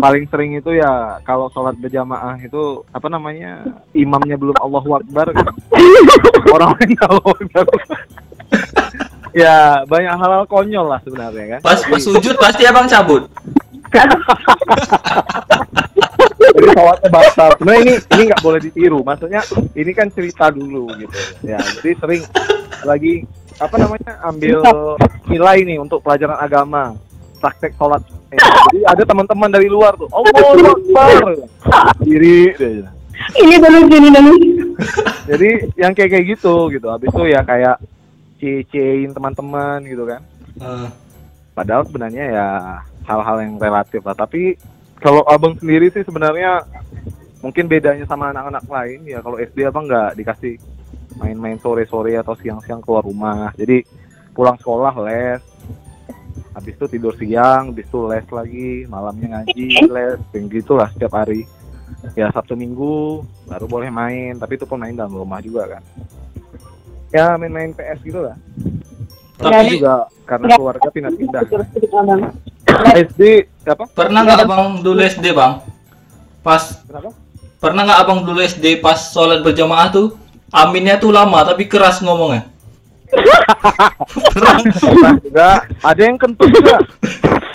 [0.00, 5.30] paling sering itu ya kalau sholat berjamaah itu apa namanya imamnya belum Allahu Akbar.
[5.30, 5.52] Gitu.
[6.56, 7.64] orang lain Allahu Akbar
[9.30, 11.60] ya banyak hal-hal konyol lah sebenarnya kan.
[11.62, 13.30] Pas pas sujud pasti abang cabut.
[16.40, 19.00] jadi sholatnya batal sebenarnya ini ini nggak boleh ditiru.
[19.02, 19.42] Maksudnya
[19.74, 21.14] ini kan cerita dulu gitu.
[21.46, 22.22] Ya jadi sering
[22.86, 23.26] lagi
[23.60, 24.62] apa namanya ambil
[25.28, 26.94] nilai nih untuk pelajaran agama.
[27.40, 30.06] Praktek sholat jadi ada teman-teman dari luar tuh.
[30.14, 31.34] Allahu Akbar.
[32.02, 32.54] Diri.
[33.36, 34.32] Ini dulu sini dulu.
[35.28, 36.86] jadi yang kayak kayak gitu gitu.
[36.88, 37.76] Habis itu ya kayak
[38.40, 40.22] cie-ciein teman-teman gitu kan.
[40.62, 40.88] Eh,
[41.52, 42.48] padahal sebenarnya ya
[43.04, 44.16] hal-hal yang relatif lah.
[44.16, 44.56] Tapi
[45.02, 46.64] kalau abang sendiri sih sebenarnya
[47.44, 49.18] mungkin bedanya sama anak-anak lain ya.
[49.20, 50.54] Kalau SD abang nggak dikasih
[51.18, 53.52] main-main sore-sore atau siang-siang keluar rumah.
[53.58, 53.84] Jadi
[54.32, 55.49] pulang sekolah les
[56.50, 61.46] habis itu tidur siang habis itu les lagi malamnya ngaji les yang gitulah setiap hari.
[62.14, 65.82] Ya sabtu minggu baru boleh main tapi itu pun main dalam rumah juga kan.
[67.10, 68.38] Ya main-main PS gitu lah.
[69.40, 71.42] Tapi juga karena keluarga pindah-pindah.
[72.94, 73.20] SD
[73.66, 73.84] apa?
[73.90, 75.58] Pernah nggak abang dulu SD bang?
[76.40, 77.10] Pas kenapa?
[77.60, 80.14] pernah nggak abang dulu SD pas sholat berjamaah tuh?
[80.50, 82.46] Aminnya tuh lama tapi keras ngomongnya.
[83.10, 85.48] Pernah Nah, juga
[85.82, 86.78] ada yang kentut juga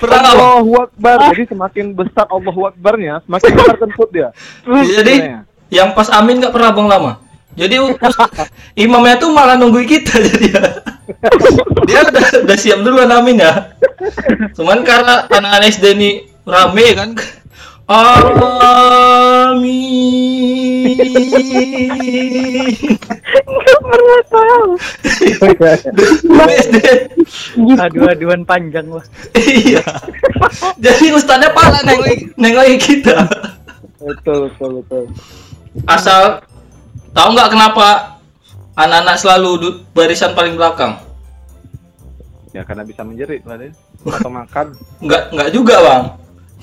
[0.04, 0.24] bang?
[0.36, 4.30] Allahu Akbar jadi semakin besar Allahu Akbarnya semakin besar kentut dia
[4.64, 5.40] Jadi Sebenarnya.
[5.72, 7.12] yang pas amin nggak pernah abang lama.
[7.56, 7.80] Jadi
[8.76, 10.64] imamnya tuh malah nungguin kita jadi ya.
[11.88, 13.72] Dia udah, udah siap dulu amin ya.
[14.60, 16.10] Cuman karena anak-anak SD ini
[16.44, 17.10] rame kan.
[17.86, 19.78] Amin.
[23.46, 24.70] Nggak pernah tahu.
[25.94, 26.78] Dulu SD.
[27.78, 29.06] Adu-aduan panjang wah.
[29.38, 29.86] Iya.
[30.82, 33.30] Jadi ustadznya pala nengok nengokin kita.
[34.06, 35.04] betul betul betul
[35.90, 36.38] Asal
[37.14, 38.18] tahu nggak kenapa
[38.78, 41.02] anak-anak selalu barisan paling belakang?
[42.56, 43.68] ya karena bisa menjerit lah deh
[44.08, 44.72] atau makan
[45.04, 46.04] Nggak nggak juga bang.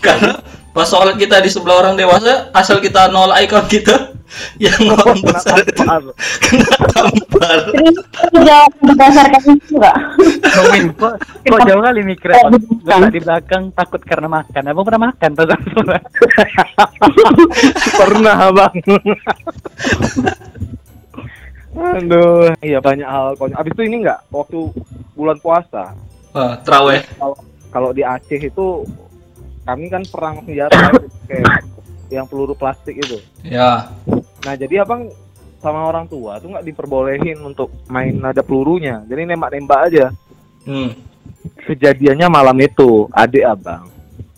[0.03, 0.43] Karena
[0.75, 4.11] pas sholat kita di sebelah orang dewasa, asal kita nolak ikon kita,
[4.57, 5.61] yang ngomong besar
[6.43, 7.59] kena tampar.
[8.83, 9.77] Berdasarkan itu
[10.97, 13.71] kok kok jauh kali mikirnya Eh, di belakang.
[13.77, 14.63] Takut karena makan.
[14.73, 16.03] Abang pernah makan pas sholat?
[17.95, 18.75] pernah bang
[21.73, 24.61] aduh iya banyak hal konyol abis itu ini nggak waktu
[25.17, 25.97] bulan puasa
[26.63, 27.01] teraweh.
[27.17, 27.37] kalau
[27.73, 28.85] kalau di Aceh itu
[29.63, 30.91] kami kan perang senjata
[31.31, 31.67] kayak
[32.13, 33.19] yang peluru plastik itu.
[33.47, 33.89] Ya.
[34.43, 35.09] nah jadi abang
[35.63, 39.01] sama orang tua tuh nggak diperbolehin untuk main ada pelurunya.
[39.07, 40.07] Jadi nembak-nembak aja.
[40.63, 40.95] Hmm.
[41.43, 43.91] kejadiannya malam itu adik abang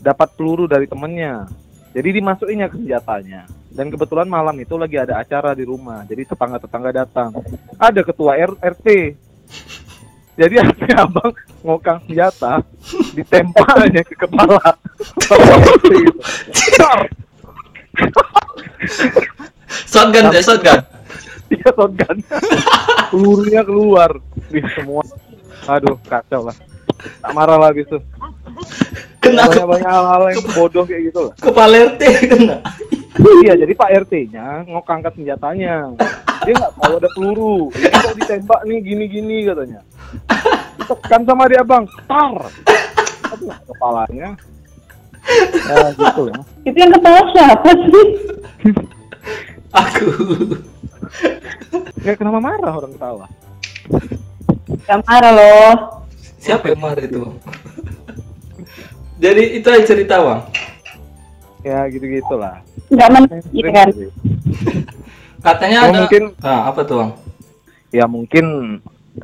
[0.05, 1.49] dapat peluru dari temennya.
[1.97, 3.49] Jadi dimasukinnya ke senjatanya.
[3.75, 6.05] Dan kebetulan malam itu lagi ada acara di rumah.
[6.05, 7.33] Jadi tetangga tetangga datang.
[7.81, 8.87] Ada ketua R- RT
[10.35, 12.59] jadi adik abang ngokang senjata
[13.15, 14.59] ditempelnya ke kepala.
[15.31, 15.91] RT!
[19.89, 20.81] Shotgun deh, shotgun.
[21.49, 22.17] dia shotgun.
[23.15, 24.11] Pelurunya keluar.
[24.51, 25.07] Di semua.
[25.71, 26.57] Aduh kacau lah.
[27.23, 27.99] Tak marah lah habis itu.
[29.23, 31.35] Kena ke, banyak banyak hal-hal yang bodoh kayak gitu lah.
[31.41, 32.57] kepala RT kena.
[33.41, 35.95] iya jadi Pak RT-nya ngokangkat senjatanya
[36.43, 39.81] dia nggak tahu ada peluru ini kok ditembak nih gini-gini katanya
[40.79, 42.35] ditekan sama dia bang tar
[43.31, 44.29] aduh kepalanya
[45.65, 48.07] ya gitu ya Itu yang ketawa siapa sih?
[49.73, 50.07] Aku.
[52.05, 53.27] ya kenapa marah orang ketawa
[54.85, 55.73] Gak marah loh.
[56.37, 57.21] Siapa yang marah itu?
[57.25, 57.37] Bang?
[59.17, 60.41] Jadi itu aja cerita bang.
[61.65, 62.61] ya gitu gitulah
[62.93, 63.89] Gak men gitu kan.
[65.45, 65.99] Katanya Oh, ada.
[66.01, 67.11] mungkin- Ah, apa tuh bang?
[67.93, 68.45] ya mungkin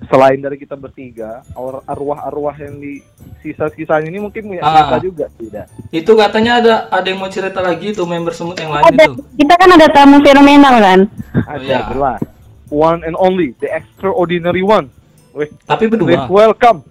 [0.07, 3.03] selain dari kita bertiga ar- arwah-arwah yang di
[3.41, 4.87] sisa-sisanya ini mungkin punya Ah.
[4.87, 8.71] cerita juga tidak Itu katanya ada ada yang mau cerita lagi tuh member semut yang
[8.71, 9.13] lain Ada, itu.
[9.35, 11.01] kita kan ada tamu fenomenal kan?
[11.43, 11.83] ada iya.
[11.85, 12.23] jelas
[12.69, 14.87] one and only the extraordinary one
[15.33, 16.31] Wih, Tapi please berdua.
[16.31, 16.87] welcome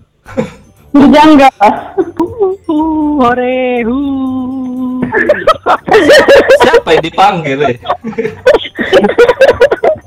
[0.90, 1.48] Berjangga.
[3.20, 3.98] Hore, hu.
[6.60, 7.60] Siapa yang dipanggil?
[7.66, 7.76] Eh?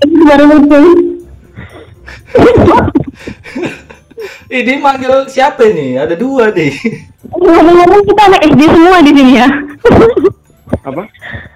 [0.03, 0.81] Itu baru lucu.
[4.53, 5.97] Ini manggil siapa nih?
[5.99, 6.73] Ada dua nih.
[7.33, 9.49] Ngomong-ngomong kita anak SD semua di sini ya.
[10.83, 11.03] apa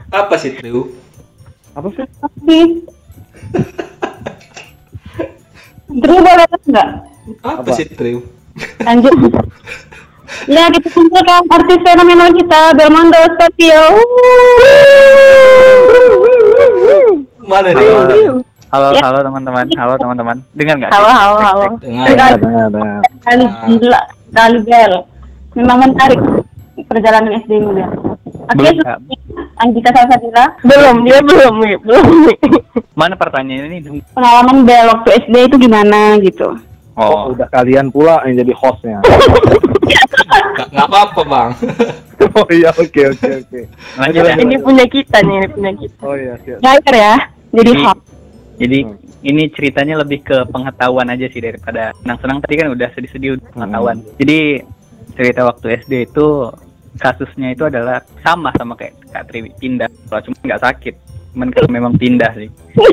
[0.08, 0.86] Apa sih Trio?
[1.76, 2.58] apa sih Tapi
[5.96, 6.88] Terus boleh enggak?
[7.44, 7.70] Apa, Apa?
[7.74, 8.24] sih Trio?
[8.80, 9.12] Lanjut.
[10.46, 13.82] Ya, kita kumpulkan artis fenomenal kita, Belmondo Stevio.
[17.46, 17.86] Mana nih?
[17.86, 18.42] Halo,
[18.74, 19.02] halo, Ya.
[19.06, 19.64] halo teman-teman.
[19.78, 20.36] Halo teman-teman.
[20.52, 20.90] Dengar nggak?
[20.90, 21.66] Halo, halo, halo.
[21.80, 22.34] Dengar.
[22.36, 23.44] Dengar dengar kali
[23.78, 24.92] gila, kali bel.
[25.56, 26.20] Memang menarik
[26.86, 27.88] perjalanan SD ini ya.
[28.46, 28.70] Oke,
[29.56, 30.44] Anggita Salsabila.
[30.62, 32.04] Belum, dia belum, nih, belum.
[32.28, 32.36] nih.
[32.92, 33.98] Mana pertanyaan ini?
[34.12, 36.54] Pengalaman bel waktu SD itu gimana gitu?
[36.96, 37.04] Oh.
[37.04, 38.98] Oh, udah kalian pula yang jadi hostnya
[40.72, 41.50] Nggak apa-apa bang.
[42.36, 43.60] oh iya oke oke oke
[44.00, 44.34] lanjut ya.
[44.40, 46.00] Ini punya kita nih, ini punya kita.
[46.02, 46.58] oh iya siap
[46.90, 47.14] ya,
[47.52, 47.98] jadi Jadi- hot.
[48.56, 48.78] Jadi
[49.20, 53.96] ini ceritanya lebih ke pengetahuan aja sih daripada senang-senang tadi kan udah sedih-sedih udah pengetahuan.
[54.16, 54.38] Jadi
[55.12, 56.26] cerita waktu SD itu
[56.96, 60.94] kasusnya itu adalah sama sama kayak Kak Tri pindah, kalau cuma nggak sakit,
[61.36, 62.48] cuman kalau memang pindah sih.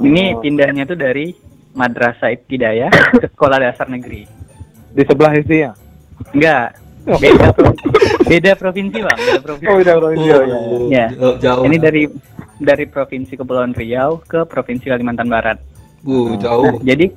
[0.00, 1.36] Ini pindahnya tuh dari
[1.74, 4.24] Madrasah Ibtidayah ke sekolah dasar negeri.
[4.88, 5.72] di sebelah SD nya
[6.30, 6.66] Enggak,
[7.04, 7.78] beda pro-
[8.24, 9.66] beda provinsi bang, beda provinsi.
[9.66, 11.06] oh udah udah iya iya Ya.
[11.12, 11.62] Jauh, jauh.
[11.64, 12.02] Ini dari
[12.56, 15.58] dari provinsi Kepulauan Riau ke provinsi Kalimantan Barat.
[16.00, 16.78] Uh, Nah, jauh.
[16.80, 17.10] jadi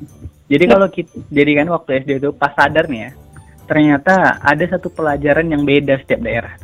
[0.48, 3.12] jadi kalau kita jadi kan waktu SD itu pas sadar nih ya,
[3.64, 6.58] ternyata ada satu pelajaran yang beda setiap daerah.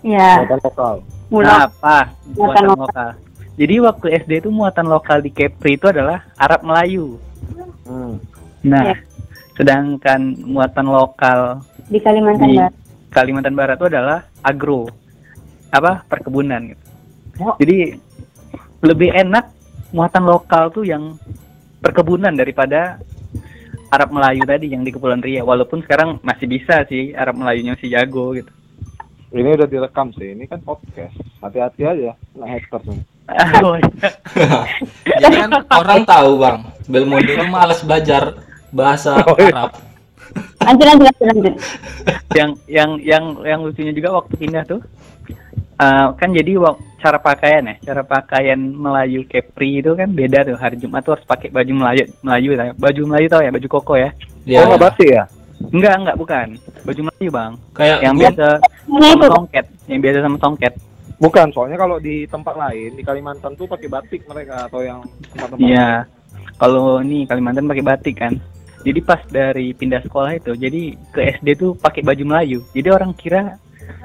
[0.00, 0.94] Ya, Buatan lokal
[1.26, 1.56] mulai.
[1.66, 1.98] Apa?
[2.30, 3.10] Muatan lokal.
[3.54, 7.22] Jadi waktu SD itu muatan lokal di Kepri itu adalah Arab Melayu.
[7.86, 8.14] hmm.
[8.64, 8.96] Nah, Ya.
[9.54, 12.72] sedangkan muatan lokal di Kalimantan di Barat.
[13.12, 14.88] Kalimantan Barat itu adalah agro,
[15.70, 16.84] apa perkebunan gitu.
[17.44, 17.54] Oh.
[17.60, 17.94] Jadi
[18.80, 19.52] lebih enak
[19.92, 21.14] muatan lokal tuh yang
[21.78, 22.98] perkebunan daripada
[23.92, 25.46] Arab Melayu tadi yang di Kepulauan Riau.
[25.46, 28.50] Walaupun sekarang masih bisa sih Arab Melayunya masih jago gitu.
[29.30, 30.34] Ini udah direkam sih.
[30.34, 31.14] Ini kan podcast.
[31.38, 32.18] Hati-hati aja.
[32.34, 33.02] Nah, haters nih.
[35.14, 38.36] Jadi kan orang tahu bang, Belmondo itu malas belajar
[38.68, 39.52] bahasa Oh, iya.
[39.54, 39.70] Arab.
[40.60, 41.54] Lanjut, lanjut, lanjut, lanjut.
[42.38, 44.80] yang yang yang yang lucunya juga waktu pindah tuh
[45.76, 50.56] eh, kan jadi wak- cara pakaian ya cara pakaian Melayu Kepri itu kan beda tuh
[50.56, 52.72] hari Jumat tuh harus pakai baju Melayu Melayu ya.
[52.72, 54.10] baju Melayu tau ya baju koko ya
[54.42, 55.24] Dia Oh, nggak batik ya?
[55.64, 56.46] enggak enggak bukan
[56.82, 58.48] baju Melayu bang kayak yang gua- biasa
[58.84, 60.74] sama tongket yang biasa sama tongket
[61.18, 65.00] Bukan, soalnya kalau di tempat lain di Kalimantan tuh pakai batik mereka atau yang
[65.30, 65.62] tempat-tempat.
[65.62, 65.90] iya.
[66.54, 68.34] kalau ini Kalimantan pakai batik kan.
[68.84, 72.60] Jadi pas dari pindah sekolah itu jadi ke SD tuh pakai baju Melayu.
[72.76, 73.56] Jadi orang kira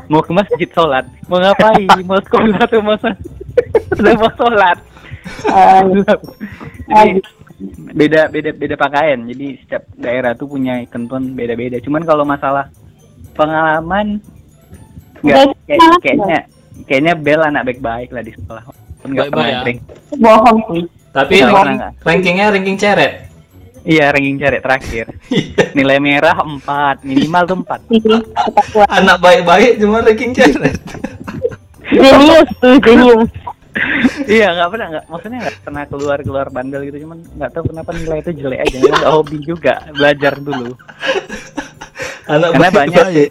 [0.07, 1.03] mau ke masjid sholat.
[1.27, 1.89] Mau ngapain?
[2.07, 3.19] Mau sekolah tuh mau sholat.
[3.99, 4.77] udah mau sholat?
[6.89, 7.19] Jadi,
[7.91, 9.19] beda beda beda pakaian.
[9.27, 12.71] Jadi setiap daerah tuh punya ketentuan beda beda cuman kalau masalah
[13.35, 14.23] pengalaman
[15.19, 15.99] nggak kayak- pengalaman.
[15.99, 16.39] kayaknya
[16.83, 19.65] kayaknya Bel anak baik-baik lah di sekolah Walaupun nggak Baik-baik pernah ya?
[19.65, 19.79] rank
[20.13, 20.83] bohong sih.
[21.09, 23.13] tapi ranking, rankingnya ranking ceret.
[23.81, 25.05] iya ranking cari terakhir
[25.71, 26.61] nilai merah 4
[27.01, 28.87] minimal tuh 4 Sih, tetap kuat.
[28.89, 30.77] Anak baik-baik cuma ranking ceret.
[31.89, 33.29] Jenius tuh, jenius.
[34.27, 37.89] iya nggak pernah nggak maksudnya nggak pernah keluar keluar bandel gitu cuman nggak tahu kenapa
[37.91, 40.75] nilai itu jelek aja nggak hobi juga belajar dulu
[42.27, 43.29] Anak Karena banyak- baik-baik.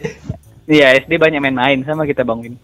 [0.67, 2.57] iya SD banyak main-main sama kita bangun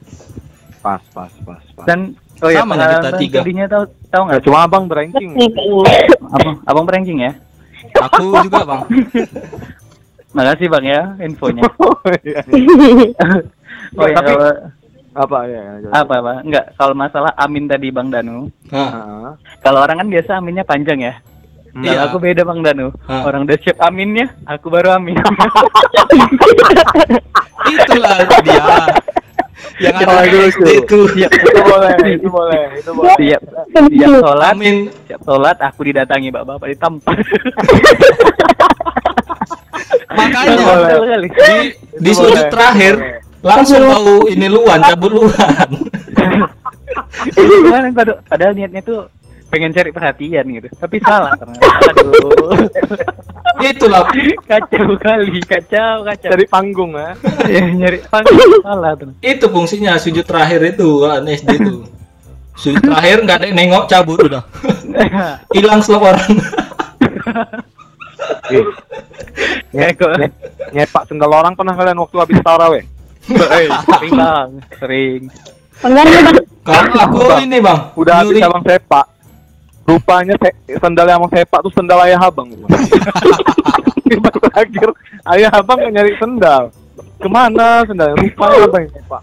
[0.84, 1.86] Pas, pas, pas, pas.
[1.88, 3.38] dan oh ya Sama ya kita tiga.
[3.40, 5.30] studinya tahu tahu nggak Nggak cuma abang beranking.
[6.30, 7.32] Abang abang ranking ya
[8.04, 8.82] Aku juga bang.
[10.36, 12.42] makasih bang ya infonya Oh, iya.
[13.96, 14.50] oh ya Tapi- kalau
[15.14, 15.62] Apa ya?
[15.62, 15.88] ya, ya.
[15.94, 20.66] apa pak nggak kalau masalah amin tadi bang Danu Hah, kalau orang kan biasa aminnya
[20.66, 21.14] panjang ya
[21.74, 21.90] Iya.
[21.90, 23.22] Kalau aku beda bang Danu Hah.
[23.24, 25.14] orang udah siap aminnya aku baru amin
[27.64, 28.62] itulah dia.
[29.84, 30.64] Yang ada di itu lucu.
[30.80, 30.98] itu.
[31.12, 33.14] siap itu boleh, itu boleh, itu boleh.
[33.20, 33.40] siap
[33.92, 34.76] siap sholat Amin.
[35.04, 37.16] siap sholat aku didatangi bapak-bapak ditampar
[40.14, 40.56] Makanya
[41.20, 42.46] di, di boleh.
[42.48, 42.94] terakhir
[43.44, 45.68] langsung bau ini luan cabut luan.
[48.30, 49.10] Padahal niatnya tuh
[49.54, 52.66] pengen cari perhatian gitu tapi salah ternyata aduh
[53.54, 54.02] Itulah
[54.50, 57.14] kacau kali kacau kacau Dari panggung ya.
[57.46, 61.86] ya nyari panggung salah tuh itu fungsinya sujud terakhir itu kan SD itu.
[62.58, 64.42] Sujud terakhir nggak ada nengok cabut udah.
[65.56, 66.34] Hilang selap orang.
[69.74, 70.34] Ya kok nye-
[70.74, 72.82] nyepak sendal orang pernah kalian waktu habis taraweh?
[73.30, 75.20] Eh, sering bang sering
[75.74, 76.36] Penggan nih, Bang.
[76.64, 79.04] Kalau aku ini bang, Udah habis abang sepak.
[79.84, 82.48] Rupanya se- sendal yang abang sepak tuh sendal ayah abang.
[84.54, 84.88] Terakhir
[85.36, 86.72] ayah abang nggak nyari sendal.
[87.20, 88.16] Ke mana sendal?
[88.16, 89.22] Rupanya abang yang sepak.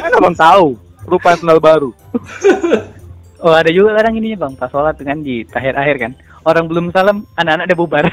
[0.00, 0.66] kan abang tahu.
[1.04, 1.90] Rupanya sendal baru.
[3.44, 6.12] oh ada juga kadang ininya bang pas sholat kan di akhir akhir kan
[6.44, 8.04] orang belum salam anak-anak udah bubar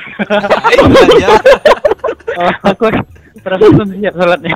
[1.19, 1.29] Iya,
[2.39, 2.87] oh, aku
[3.35, 4.55] terus belum siap sholatnya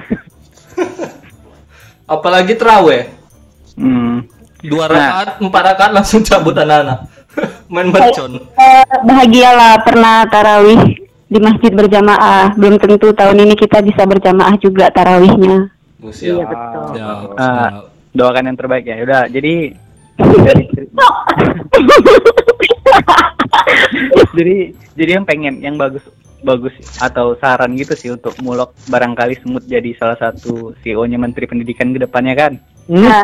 [2.08, 3.12] Apalagi teraweh.
[3.75, 4.23] hmm.
[4.62, 4.89] Dua Nah.
[4.89, 7.00] rakaat, empat rakaat langsung cabut anak-anak.
[7.74, 8.38] Main mercon.
[8.54, 10.82] Eh, bahagialah pernah tarawih
[11.26, 12.54] di masjid berjamaah.
[12.54, 15.71] Belum tentu tahun ini kita bisa berjamaah juga tarawihnya.
[15.97, 16.36] Oh, siap.
[16.36, 16.84] Iya, betul.
[16.91, 17.84] Siap, Ah, siap.
[18.12, 19.54] doakan yang terbaik ya udah jadi
[20.19, 20.65] dari
[24.32, 24.56] jadi
[24.93, 26.04] jadi yang pengen yang bagus
[26.41, 31.89] bagus atau saran gitu sih untuk mulok barangkali semut jadi salah satu CEO-nya Menteri Pendidikan
[31.89, 32.54] ke depannya kan.
[32.91, 33.23] Nah,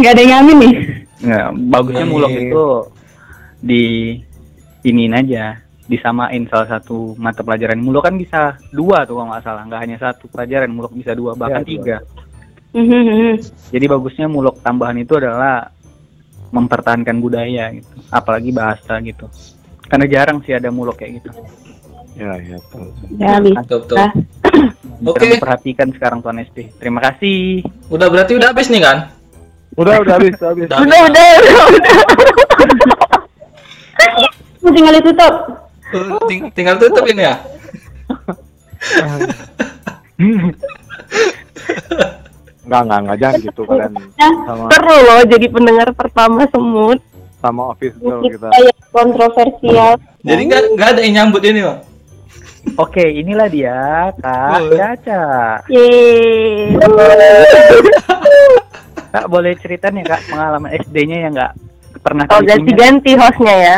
[0.00, 0.72] nggak ada yang ngamin nih.
[1.20, 2.14] Nah, bagusnya Amin.
[2.16, 2.64] mulok itu
[3.60, 3.84] di
[4.80, 9.62] iniin aja disamain salah satu mata pelajaran mulok kan bisa dua tuh kalau nggak salah
[9.68, 11.68] nggak hanya satu pelajaran mulok bisa dua bahkan Ya, dua.
[11.68, 11.96] tiga
[12.70, 13.42] Mhm.
[13.68, 15.68] jadi bagusnya mulok tambahan itu adalah
[16.54, 19.26] mempertahankan budaya gitu apalagi bahasa gitu
[19.90, 21.30] karena jarang sih ada mulok kayak gitu
[22.14, 22.56] Ya, ya.
[22.58, 22.86] betul.
[23.16, 23.60] Ya, bisa.
[23.60, 23.98] Betul, betul.
[25.00, 25.24] Oke.
[25.24, 28.98] Bisa perhatikan sekarang tuan SD terima kasih Udah berarti udah habis nih kan?
[29.78, 30.66] Udah, udah habis, udah habis.
[30.66, 30.78] Udah.
[30.82, 31.96] Udah, udah, udah, udah.
[34.70, 35.34] Tinggal ditutup.
[35.90, 37.34] Uh, ting- tinggal tutup ini ya.
[42.60, 43.92] Enggak, enggak, enggak jangan gitu kalian
[44.46, 47.00] sama Seru loh jadi pendengar pertama semut.
[47.40, 48.52] sama office girl kita.
[48.52, 49.96] Yang kontroversial.
[50.20, 51.78] Jadi nggak nggak ada yang nyambut ini bang.
[52.76, 53.78] Oke inilah dia
[54.16, 54.72] kak Oh.
[54.72, 55.24] Caca
[55.66, 56.76] Yeay.
[59.10, 61.52] Kak boleh cerita nih kak pengalaman SD-nya yang nggak
[62.00, 62.50] pernah Oh kali punya?
[62.54, 63.76] ganti-ganti hostnya ya.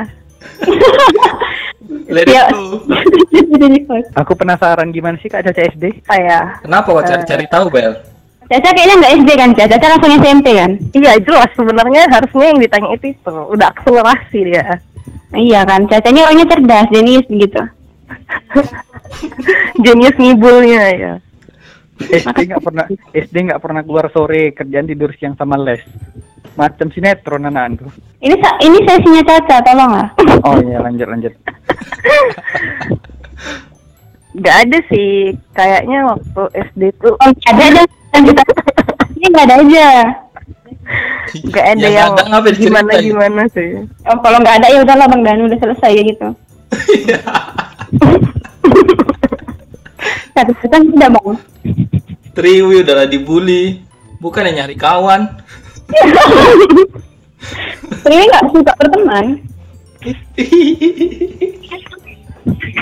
[2.09, 2.45] Let it Ya.
[2.49, 2.85] go.
[3.33, 4.09] Jadi host.
[4.15, 6.05] Aku penasaran gimana sih kak Caca SD?
[6.05, 6.61] Saya.
[6.61, 7.93] Kenapa kok cari-cari tahu, Bel?
[8.45, 9.71] Caca kayaknya nggak SD kan, Caca?
[9.71, 10.71] Caca langsung SMP kan?
[10.93, 14.67] Iya jelas sebenarnya harusnya yang ditanya itu itu udah akselerasi dia.
[15.33, 17.63] Iya kan, Caca ini orangnya cerdas, jenius gitu.
[19.83, 21.15] Jenius ngibulnya ya.
[22.23, 22.85] SD nggak pernah
[23.15, 25.83] SD nggak pernah keluar sore kerjaan tidur siang sama les.
[26.53, 27.89] Macam sinetron anak tuh.
[28.21, 30.09] Ini ini sesinya Caca, tolong lah.
[30.47, 31.33] Oh iya lanjut lanjut.
[34.33, 36.43] Gak ada sih kayaknya waktu
[36.73, 37.83] SD tuh Oh, ada aja
[38.17, 38.37] lanjut.
[39.17, 39.89] Ini nggak ada aja.
[41.53, 43.87] gak ada Yang yang, ada ngapain gimana gimana sih.
[44.09, 46.29] Oh, kalau nggak ada ya udahlah Bang Danu udah selesai ya gitu.
[50.33, 51.37] Satu persen tidak bang.
[52.33, 53.85] Triwi udah dibully.
[54.23, 55.29] Bukan yang nyari kawan.
[58.03, 59.27] Ini nggak suka berteman.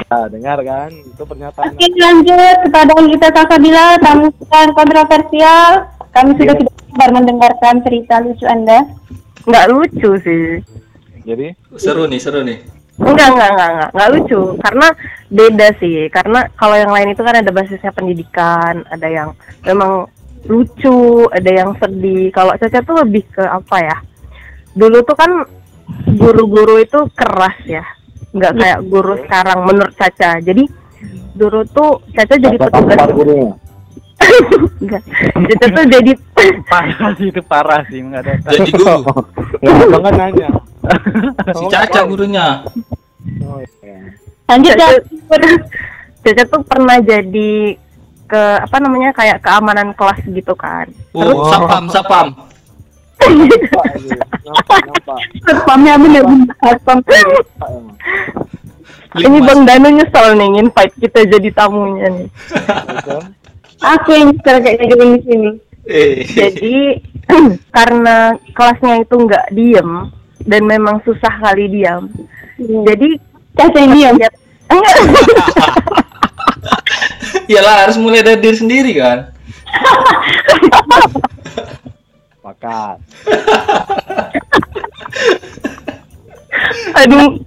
[0.09, 0.91] Nah, dengar kan?
[0.93, 1.77] Itu pernyataan.
[1.77, 5.71] Oke lanjut kepada kita Kakabila tamu yang kontroversial.
[6.11, 8.83] Kami sudah tidak sabar mendengarkan cerita lucu Anda.
[9.47, 10.61] Nggak lucu sih.
[11.23, 12.80] Jadi, seru nih, seru nih.
[13.01, 14.41] Enggak, enggak, enggak, enggak, enggak lucu.
[14.61, 14.87] Karena
[15.33, 15.97] beda sih.
[16.13, 19.29] Karena kalau yang lain itu kan ada basisnya pendidikan, ada yang
[19.65, 20.07] memang
[20.45, 22.29] lucu, ada yang sedih.
[22.33, 23.97] Kalau Caca tuh lebih ke apa ya?
[24.77, 25.31] Dulu tuh kan
[26.17, 27.85] guru-guru itu keras ya.
[28.31, 30.39] Enggak kayak guru sekarang menurut Caca.
[30.45, 30.65] Jadi
[31.35, 33.01] dulu tuh Caca jadi petugas.
[34.81, 35.03] Enggak.
[35.35, 36.13] Caca tuh jadi
[36.69, 38.33] Parah sih itu parah sih nggak ada.
[38.55, 39.13] Jadi dulu
[39.61, 40.49] Ya, abang kan nanya.
[41.59, 42.65] si Caca gurunya.
[43.45, 44.17] Oh, iya.
[44.49, 44.89] Lanjut ya.
[45.29, 45.51] Caca,
[46.25, 47.77] Caca tuh pernah jadi
[48.31, 50.87] ke apa namanya kayak keamanan kelas gitu kan.
[51.13, 52.27] Oh, sapam, sapam.
[53.21, 54.17] Nampak aja.
[54.47, 55.19] Nampak, nampak.
[55.45, 56.99] Spamnya bener-bener spam.
[57.03, 57.97] Nampak emang.
[59.11, 59.61] Ini Link Bang.
[59.67, 62.29] Danu nyesel nih invite kita jadi tamunya nih.
[63.83, 65.51] Aku yang nyesel kayaknya join di sini.
[65.91, 66.23] Eh.
[66.31, 66.77] Jadi
[67.77, 69.91] karena kelasnya itu nggak diem
[70.45, 72.09] dan memang susah kali diam.
[72.61, 73.21] Jadi
[73.57, 74.15] Caca yang diam.
[74.21, 74.31] ya
[77.51, 79.35] Iyalah harus mulai dari diri sendiri kan.
[82.41, 82.99] Pakat.
[87.01, 87.39] aduh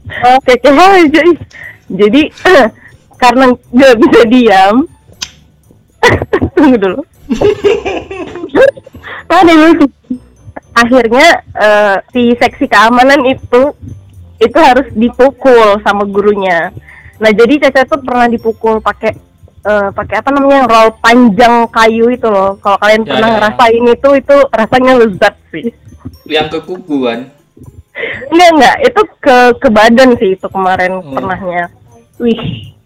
[0.44, 1.22] keke aja.
[1.88, 2.22] Jadi
[3.22, 4.76] karena nggak bisa diam.
[6.56, 7.02] Tunggu dulu.
[9.32, 9.88] Ada yang lucu.
[10.74, 13.74] Akhirnya eh, si seksi keamanan itu
[14.38, 16.74] itu harus dipukul sama gurunya.
[17.18, 19.14] Nah jadi Caca tuh pernah dipukul pakai
[19.64, 22.58] eh, pakai apa namanya roll panjang kayu itu loh.
[22.58, 23.34] Kalau kalian Ya, pernah ya.
[23.38, 25.66] ngerasain itu itu rasanya lezat sih.
[26.26, 27.20] Yang ke kuku kan.
[28.28, 31.14] Enggak enggak itu ke ke badan sih itu kemarin Hmm.
[31.14, 31.70] pernahnya.
[32.18, 32.42] Wih,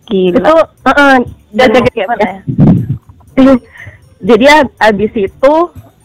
[0.08, 0.64] Itu gila.
[0.84, 2.40] uh dan Dan kayak mana ya?
[4.30, 5.54] jadi ab- abis itu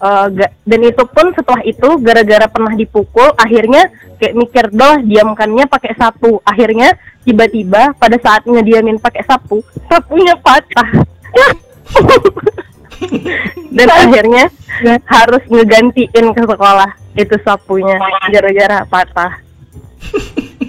[0.03, 3.87] ga- dan itu pun setelah itu gara-gara pernah dipukul akhirnya
[4.19, 6.43] kayak mikir doh diamkannya pakai sapu.
[6.43, 10.91] Akhirnya tiba-tiba pada saat ngediamin pakai sapu sapunya patah.
[13.75, 14.47] Dan akhirnya
[15.11, 17.99] harus ngegantiin ke sekolah itu sapunya
[18.31, 19.33] gara-gara patah.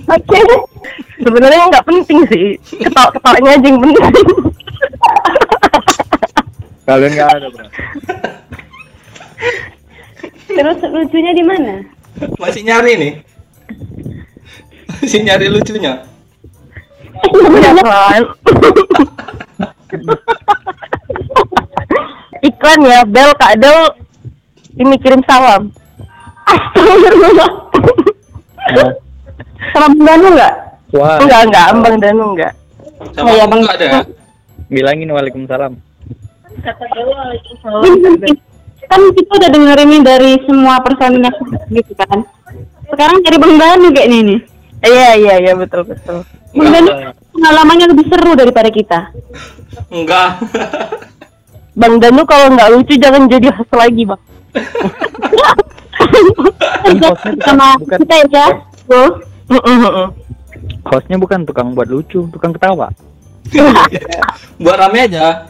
[0.09, 0.41] Oke.
[1.23, 2.47] sebenarnya nggak penting sih.
[2.83, 4.05] Ketawa-ketawanya aja yang penting.
[6.83, 7.65] Kalian nggak ada, bro.
[10.47, 11.81] Terus lucunya di mana?
[12.37, 13.13] Masih nyari nih.
[15.01, 16.03] Masih nyari lucunya.
[17.23, 18.23] Kan?
[22.43, 23.79] Iklan ya, Bel Kak Del
[24.75, 25.71] ini kirim salam.
[26.43, 27.51] Astagfirullah.
[29.73, 30.53] Bang Danu nggak?
[30.93, 32.53] Wah, Enggak, enggak, Ambang Danu enggak.
[33.15, 33.61] Sama Oh, iya, aku Bang.
[33.63, 33.87] nggak ada.
[34.67, 35.73] bilangin waalaikumsalam.
[38.93, 41.33] Kan kita udah dengerin ini dari semua personilnya
[41.73, 42.21] gitu kan.
[42.93, 44.39] Sekarang dari Bang Danu kayaknya nih.
[44.85, 46.21] Iya, iya, iya, betul, betul.
[46.53, 46.89] Bang Danu
[47.33, 49.09] pengalamannya lebih seru daripada kita.
[49.89, 50.45] Enggak.
[51.73, 54.21] Bang Danu kalau nggak lucu jangan jadi host lagi, Bang.
[57.41, 58.45] Sama bukan- kita ya,
[58.85, 59.25] Bro.
[60.85, 62.93] Hostnya bukan tukang buat lucu, tukang ketawa.
[64.61, 65.49] Buat rame aja.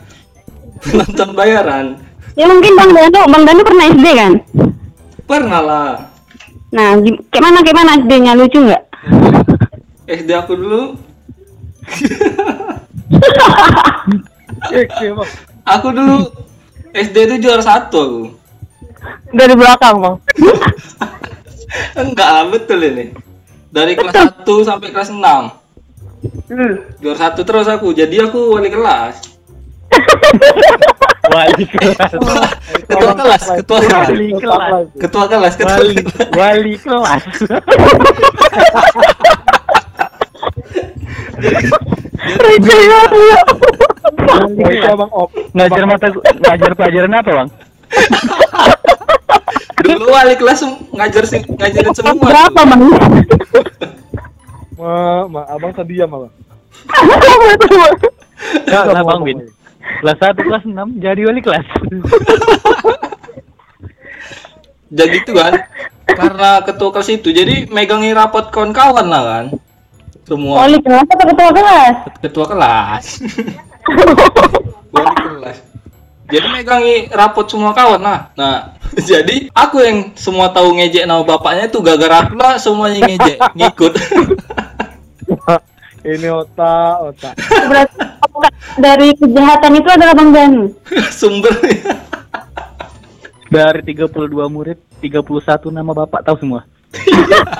[0.95, 1.99] Nonton bayaran.
[2.33, 4.33] Ya mungkin Bang Danu, Bang Danu pernah SD kan?
[5.29, 5.91] Pernah lah.
[6.73, 8.83] Nah, gim- kayak mana kayak mana SD-nya lucu nggak?
[10.09, 10.81] SD aku dulu.
[15.63, 16.31] Aku dulu
[16.95, 18.21] SD itu juara satu aku.
[19.33, 20.15] Dari belakang, Bang.
[22.01, 23.13] Enggak lah, betul ini.
[23.73, 24.13] Dari kelas
[24.45, 25.19] 1 sampai kelas 6.
[25.19, 25.49] Hmm.
[27.01, 27.93] Juara satu terus aku.
[27.93, 29.15] Jadi aku wali kelas.
[31.23, 32.11] Wali kelas.
[32.83, 34.07] Ketua kelas, ketua kelas.
[34.11, 34.87] Wali kelas.
[34.99, 36.27] Ketua kelas, ketua Wali, kelas.
[36.35, 37.23] wali kelas.
[44.23, 45.29] Oh, itu abang op.
[45.55, 47.49] Ngajar mata ngajar pelajaran apa, Bang?
[49.83, 50.59] Dulu wali kelas
[50.91, 52.19] ngajar sih ngajarin semua.
[52.19, 52.81] Berapa, Bang?
[54.75, 56.31] Ma, ma, abang sedia malah.
[58.67, 59.39] Enggak lah, Bang Win.
[59.83, 61.67] Kelas 1, kelas 6 jadi wali kelas.
[64.93, 65.57] Jadi itu kan
[66.05, 69.45] karena ketua kelas itu jadi megangi rapot kawan-kawan lah kan.
[70.23, 71.95] Semua Wali kelas atau ketua kelas?
[72.21, 73.05] ketua kelas.
[74.93, 75.57] wali kelas.
[76.29, 78.29] Jadi megangi rapot semua kawan lah.
[78.37, 78.77] Nah,
[79.09, 83.93] jadi aku yang semua tahu ngejek nama bapaknya tuh gara-gara aku lah semuanya ngejek, ngikut.
[86.03, 87.33] Ini otak, otak.
[87.39, 87.97] Berarti
[88.75, 90.67] dari kejahatan itu adalah Bang Danu.
[91.19, 91.95] Sumbernya.
[93.47, 94.11] Dari 32
[94.51, 95.23] murid, 31
[95.71, 96.67] nama bapak tahu semua.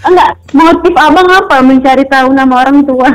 [0.00, 1.56] Enggak, motif abang apa?
[1.62, 3.08] Mencari tahu nama orang tua.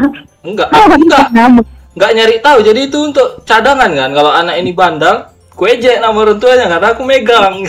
[0.45, 1.25] Enggak, enggak.
[1.33, 1.61] Nama.
[1.97, 2.61] Enggak nyari tahu.
[2.61, 4.13] Jadi itu untuk cadangan kan.
[4.13, 7.65] Kalau anak ini bandal, ku ejek nama orang tuanya karena aku megang.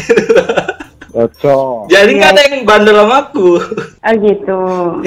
[1.17, 1.89] Cocok.
[1.89, 3.57] Jadi nggak ada yang bandel sama aku.
[4.05, 4.61] Oh gitu.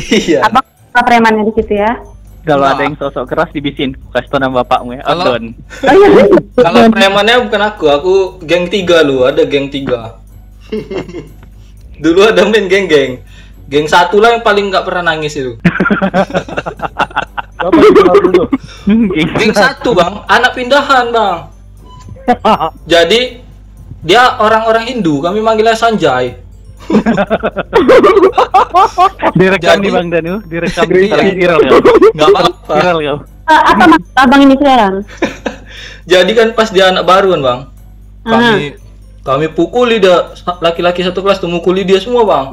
[0.10, 0.42] iya.
[0.50, 2.02] Abang apa premannya di situ ya?
[2.48, 2.74] Kalau Nah.
[2.74, 5.04] ada yang sosok keras dibisin, kasih tau nama bapakmu ya.
[5.06, 5.38] Kalau-.
[5.38, 6.24] Oh iya.
[6.58, 8.14] Kalau premannya bukan aku, aku
[8.48, 10.18] geng tiga lu, ada geng tiga.
[12.04, 13.20] Dulu ada main geng-geng.
[13.70, 15.54] Geng satu lah yang paling nggak pernah nangis itu.
[19.36, 21.38] Geng satu bang, anak pindahan bang.
[22.92, 23.44] Jadi
[24.00, 26.40] dia orang-orang Hindu, kami manggilnya Sanjay.
[29.40, 31.06] Direkam Jadi- nih Bang Danu, direkam Iya.
[31.06, 31.80] sekarang viral kau.
[32.16, 32.74] Nggak apa-apa.
[32.76, 33.18] Viral kau.
[33.50, 34.94] Apa maksud abang ini sekarang?
[36.12, 37.60] Jadi kan pas dia anak baru kan bang,
[38.26, 38.74] kami
[39.22, 42.46] kami pukuli dia laki-laki satu kelas tuh mukuli dia semua bang.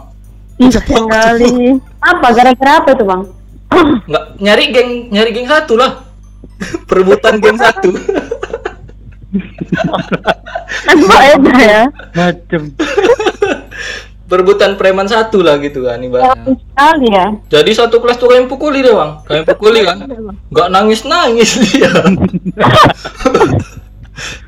[0.60, 1.80] Ih, sekali.
[2.00, 2.26] Apa?
[2.32, 3.22] Gara-gara apa itu bang?
[4.08, 6.04] Nggak nyari geng nyari geng satu lah.
[6.88, 7.92] Perebutan geng satu.
[10.84, 10.96] Kan
[11.40, 11.84] beda ya.
[12.12, 12.72] Macem.
[14.26, 16.34] Perebutan preman satu lah gitu kan ibaratnya.
[16.34, 17.26] Yang sekali ya.
[17.46, 20.02] Jadi satu kelas tuh kami pukuli dia bang, kami pukuli kan,
[20.50, 21.86] nggak nangis nangis dia.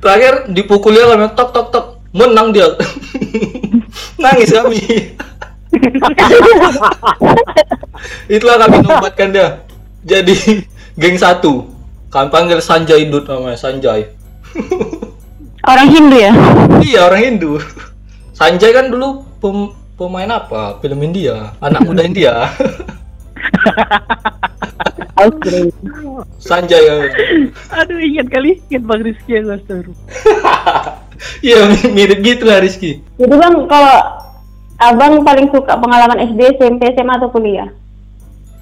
[0.03, 2.74] Terakhir dipukuli kami tok tok tok, menang dia,
[4.22, 4.83] nangis kami.
[8.35, 9.62] Itulah kami nobatkan dia.
[10.03, 10.66] Jadi
[10.99, 11.70] geng satu,
[12.11, 14.11] kami panggil Sanjay Dut namanya Sanjay.
[15.62, 16.35] Orang Hindu ya?
[16.83, 17.62] Iya orang Hindu.
[18.39, 20.78] Sanjay kan dulu pem- pemain apa?
[20.78, 22.47] Film India, anak muda India.
[26.39, 27.01] Sanjay kan.
[27.82, 29.99] Aduh ingat kali, ingat Bang Rizky ya astagfirullah.
[31.43, 33.03] Iya mirip gitu lah Rizky.
[33.18, 33.97] Jadi bang, kalau
[34.78, 37.74] abang paling suka pengalaman SD, SMP, SMA atau kuliah?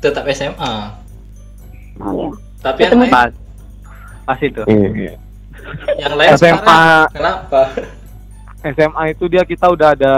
[0.01, 0.97] Tetap SMA.
[2.01, 2.33] Oh ya.
[2.65, 3.33] Tapi yang Ketemu lain, Pas.
[4.25, 4.63] Pas itu.
[4.65, 5.21] Iya.
[6.01, 6.65] yang lain SMA.
[6.65, 7.61] sekarang kenapa?
[8.71, 10.15] SMA itu dia kita udah ada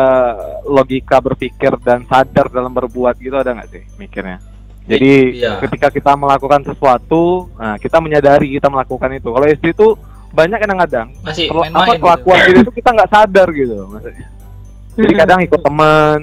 [0.64, 4.38] logika berpikir dan sadar dalam berbuat gitu ada nggak sih mikirnya?
[4.84, 5.60] Jadi Iya.
[5.60, 9.28] ketika kita melakukan sesuatu, nah kita menyadari kita melakukan itu.
[9.28, 9.88] Kalau SD itu
[10.28, 12.02] banyak kadang-kadang Masih perlu- main-main apa gitu.
[12.02, 14.26] kelakuan diri itu kita nggak sadar gitu maksudnya.
[14.94, 16.18] Jadi kadang ikut teman,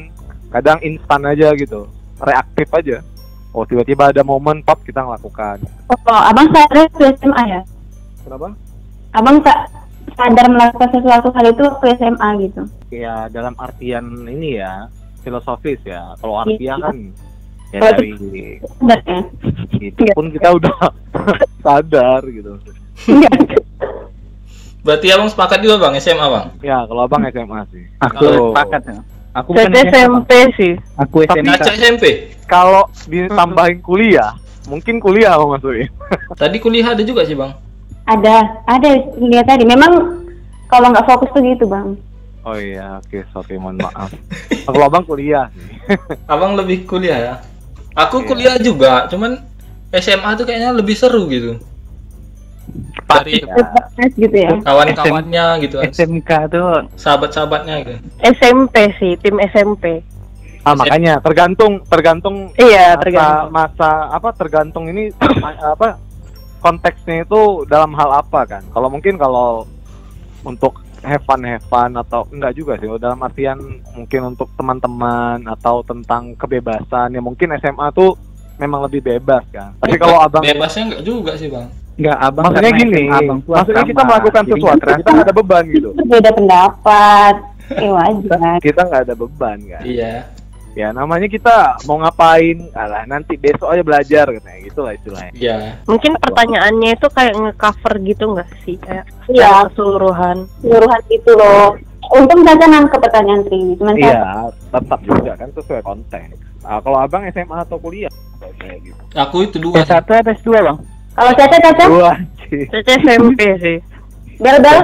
[0.50, 1.82] kadang instan aja gitu,
[2.18, 2.98] reaktif aja.
[3.50, 5.62] Oh tiba-tiba ada momen pop kita ngelakukan.
[5.88, 7.62] Oh, abang sadar SMA ya?
[8.22, 8.50] Kenapa?
[9.12, 9.64] Abang sa-
[10.16, 12.62] sadar melakukan sesuatu hal itu waktu SMA gitu?
[12.90, 14.88] Ya dalam artian ini ya
[15.22, 16.16] filosofis ya.
[16.18, 16.96] Kalau artian kan
[17.72, 18.10] ya dari
[18.62, 19.20] Sadar ya?
[19.76, 20.76] itu pun kita udah
[21.66, 22.56] sadar gitu.
[24.86, 26.48] Berarti abang sepakat juga bang SMA bang.
[26.62, 27.84] Ya kalau abang SMA sih.
[28.00, 29.00] Aku Kalau- sepakat ya.
[29.36, 30.74] Aku bukan SMP sih.
[30.96, 31.48] Aku Tapi- SMK.
[31.52, 32.04] Ngaca SMP.
[32.48, 34.32] Kalau ditambahin kuliah,
[34.64, 35.92] mungkin kuliah mau masukin.
[36.38, 37.52] Tadi kuliah ada juga sih bang.
[38.06, 39.64] Ada, ada kuliah tadi.
[39.64, 40.22] Memang
[40.66, 41.98] kalau nggak fokus tuh gitu bang.
[42.42, 44.14] Oh iya, oke, sorry, mohon maaf.
[44.64, 45.66] Kalau abang kuliah sih.
[46.30, 47.34] Abang lebih kuliah ya.
[47.96, 48.28] Aku Iya.
[48.28, 49.42] kuliah juga, cuman
[49.92, 51.58] SMA tuh kayaknya lebih seru gitu.
[53.06, 53.40] Dari
[53.96, 54.52] Tes gitu ya.
[54.62, 55.90] kawan-kawannya gitu kan.
[55.90, 57.94] SMK tuh Sahabat-sahabatnya gitu.
[58.20, 60.02] SMP sih, tim SMP.
[60.62, 63.50] Ah, makanya tergantung tergantung Iya, masa, tergantung.
[63.52, 65.14] masa apa tergantung ini
[65.74, 65.98] apa
[66.66, 68.64] konteksnya itu dalam hal apa kan.
[68.68, 69.70] Kalau mungkin kalau
[70.42, 73.62] untuk have fun have fun atau enggak juga sih dalam artian
[73.94, 78.18] mungkin untuk teman-teman atau tentang kebebasan ya mungkin SMA tuh
[78.58, 81.70] memang lebih bebas kan tapi kalau abang Bebasnya enggak juga sih, Bang.
[81.96, 84.10] Enggak, abang maksudnya gini abang maksudnya kita asrama.
[84.12, 85.14] melakukan sesuatu nggak kita terasa.
[85.14, 87.36] nggak ada beban gitu Berbeda pendapat.
[87.66, 88.58] Ya wajar.
[88.62, 90.14] kita nggak ada beban kan Iya.
[90.76, 95.56] Ya namanya kita mau ngapain alah nanti besok aja belajar katanya gitu lah istilahnya Iya.
[95.86, 98.76] Mungkin pertanyaannya itu kayak nge-cover gitu nggak sih?
[98.78, 99.48] Kayak Iya.
[99.48, 100.38] secara keseluruhan.
[100.60, 101.68] Keseluruhan gitu loh.
[102.08, 103.60] Untung saja nangkep pertanyaan Tri.
[103.74, 104.20] Cuman iya
[104.70, 108.12] tetap juga kan sesuai konteks nah, kalau abang SMA atau kuliah
[108.60, 109.80] kayak gitu Aku itu dua.
[109.80, 109.88] sih.
[109.88, 110.78] S1 atau S2, Bang?
[111.14, 112.12] kalau Caca Caca, dua
[112.70, 113.78] Caca SMP sih.
[114.36, 114.80] bel bel.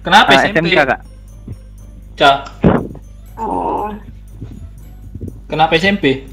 [0.00, 0.54] Kenapa Ah, SMP?
[0.64, 1.00] SMK, Kak.
[2.14, 2.36] Cak.
[3.34, 3.90] Oh,
[5.52, 6.24] Kenapa SMP?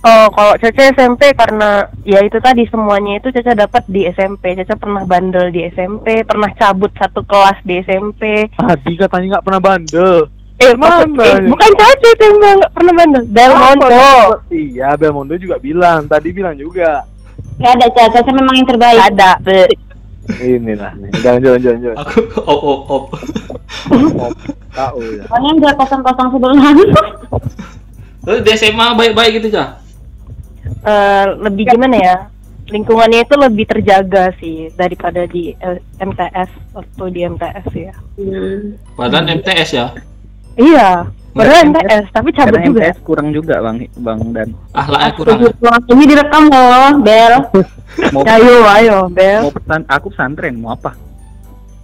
[0.00, 4.52] Oh, kalau Caca SMP karena ya itu tadi semuanya itu Caca dapat di SMP.
[4.54, 8.48] Caca pernah bandel di SMP, pernah cabut satu kelas di SMP.
[8.50, 11.50] tadi katanya nggak pernah bandel Eh, Mana eh, ya?
[11.50, 13.22] bukan Caca itu yang nggak pernah bandel.
[13.26, 14.12] Belmondo.
[14.48, 17.04] iya Belmondo juga bilang tadi bilang juga
[17.56, 18.08] nggak ada Caca.
[18.20, 19.00] Caca memang yang terbaik.
[19.04, 19.30] Ada.
[19.40, 19.68] Be.
[20.40, 23.04] inilah nih jangan jangan jangan jangan Aku op op op.
[24.72, 26.28] tahu ya Soalnya dia kosong kosong
[28.24, 29.84] Terus di SMA baik-baik gitu, Cak?
[30.64, 32.16] Eh, lebih gimana ya?
[32.64, 37.94] Lingkungannya itu lebih terjaga sih daripada di eh, MTS waktu di MTS ya.
[38.16, 38.80] Hmm.
[38.96, 39.86] Padahal MTS ya.
[40.56, 41.04] Iya,
[41.36, 42.80] padahal MTS tapi cabut juga.
[42.80, 44.56] MTS kurang juga, Bang, Bang Dan.
[44.72, 45.38] Ahlaknya kurang.
[45.44, 45.52] Tujuh
[45.92, 47.34] Ini direkam loh, Bel.
[48.16, 49.44] Mau Ayo, ayo, Bel.
[49.44, 50.96] mau pesan aku pesantren, mau apa?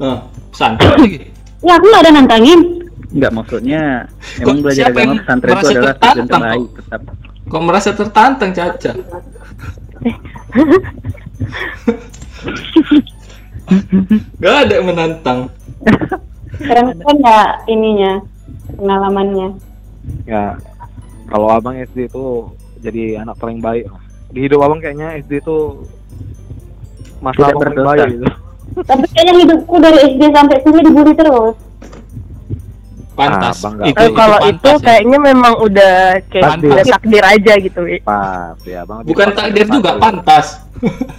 [0.00, 1.28] Nah, pesantren lagi.
[1.60, 2.79] Ya aku nggak ada nantangin.
[3.10, 4.06] Enggak maksudnya
[4.38, 7.00] Kok emang belajar agama pesantren itu adalah tujuan terbaik tetap.
[7.50, 8.92] Kok merasa tertantang, Caca?
[14.42, 15.50] Gak ada yang menantang.
[16.60, 18.20] Keren keren nggak ininya
[18.76, 19.48] pengalamannya.
[20.24, 20.56] ya
[21.28, 22.50] kalau abang SD itu
[22.80, 23.86] jadi anak paling baik
[24.32, 25.86] di hidup abang kayaknya SD itu
[27.22, 28.26] masa Tidak abang paling baik gitu.
[28.86, 31.56] Tapi kayaknya hidupku dari SD sampai sini dibully terus.
[33.22, 33.54] Pantas.
[33.54, 33.84] Ah, bangga.
[33.84, 34.86] Eh, kalau itu pantas ya.
[34.86, 35.94] kayaknya memang udah
[36.26, 36.70] kayak Pantas.
[36.70, 37.80] udah takdir aja gitu.
[38.02, 40.46] Pas ya bang Bukan takdir juga, pantas.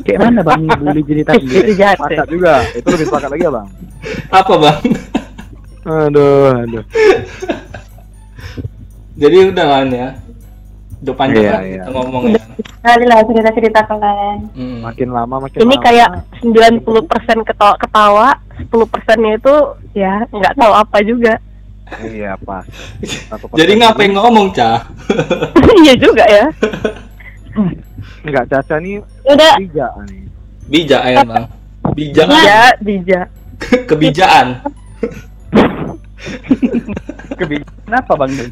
[0.01, 1.63] Kayak mana Bang bully jadi itu takdir?
[1.75, 2.07] jahat ya.
[2.17, 3.67] Pakat juga itu lebih sepakat lagi ya bang
[4.31, 4.77] Apa, Bang?
[5.83, 6.83] aduh aduh
[9.13, 10.09] Jadi udah kan ya.
[10.99, 11.75] Udah panjang Iya, kan iya.
[11.79, 12.41] kita ngomong ya.
[12.79, 14.37] Kali lah cerita-cerita kalian.
[14.51, 14.77] Hmm.
[14.81, 15.83] makin lama makin Ini lama.
[15.83, 16.09] kayak
[16.41, 18.27] 90% ketawa, ketawa
[18.59, 19.55] 10 persennya itu
[19.93, 21.33] ya nggak tahu apa juga.
[22.07, 22.63] Iya pas
[23.53, 24.85] Jadi ngapain ngomong, Ca?
[25.81, 26.45] Iya juga ya.
[28.21, 30.23] Enggak Caca nih Udah, tiga nih
[30.67, 31.45] Bijak ya, Bang.
[31.91, 32.27] Bijak.
[32.29, 33.27] Iya, bijak.
[33.89, 34.47] Kebijakan.
[37.85, 38.49] Kenapa Bang Dan?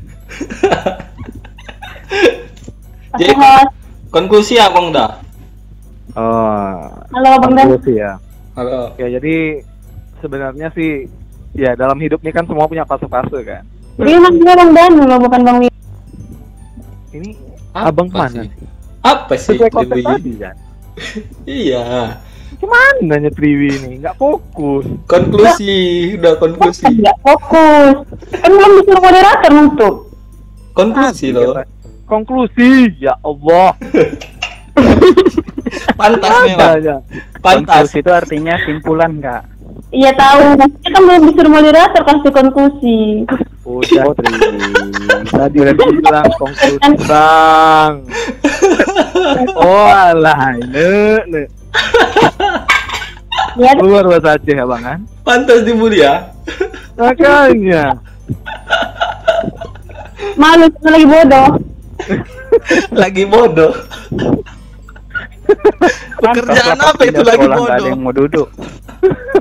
[3.16, 3.34] Jadi
[4.10, 5.22] konklusi abang dah.
[6.14, 7.66] oh Halo Bang Dan.
[7.70, 8.18] konklusi ya
[8.54, 8.92] Halo.
[8.98, 9.64] ya jadi
[10.20, 11.06] sebenarnya sih
[11.54, 13.64] ya dalam hidup ini kan semua punya fase-fase kan
[14.00, 15.68] Jadi emang dia Bang Dan loh, bukan Bang Wi.
[17.12, 17.30] ini
[17.70, 18.50] Apa abang mana sih?
[19.02, 19.56] Apa sih?
[19.56, 20.56] sesuai konsep tadi kan
[21.48, 21.84] Iya.
[22.60, 26.92] gimana nanya Triwi ini nggak fokus Konklusi, udah konklusi.
[26.92, 27.96] Nggak fokus.
[28.36, 29.96] Kan belum disuruh moderator nutup.
[30.76, 31.56] Konklusi loh.
[32.04, 33.78] konklusi ya Allah
[36.00, 37.04] Pantas memang.
[37.40, 37.40] Pantas.
[37.40, 39.44] Konklusi itu artinya simpulan, Kak.
[39.90, 43.26] Iya tahu, maksudnya kan belum disuruh moderator kasih konklusi.
[43.70, 44.50] udah Triwi
[45.30, 47.94] tadi udah bilang konklusi bang
[49.62, 50.90] oh alah ini
[51.30, 51.44] ini.
[53.62, 56.34] Ya, keluar bahasa Aceh ya bang kan Pantas dibully ya.
[56.98, 58.02] makanya
[60.34, 61.50] malu lagi bodoh.
[62.96, 63.74] Lagi bodoh.
[66.20, 67.88] Pekerjaan apa itu lagi nggak ada bodoh?
[67.88, 68.48] yang mau duduk.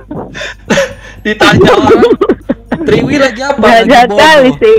[1.27, 2.03] Ditanya orang.
[2.79, 3.67] Triwi lagi apa?
[3.85, 4.61] Jahat kali bodoh.
[4.63, 4.79] sih.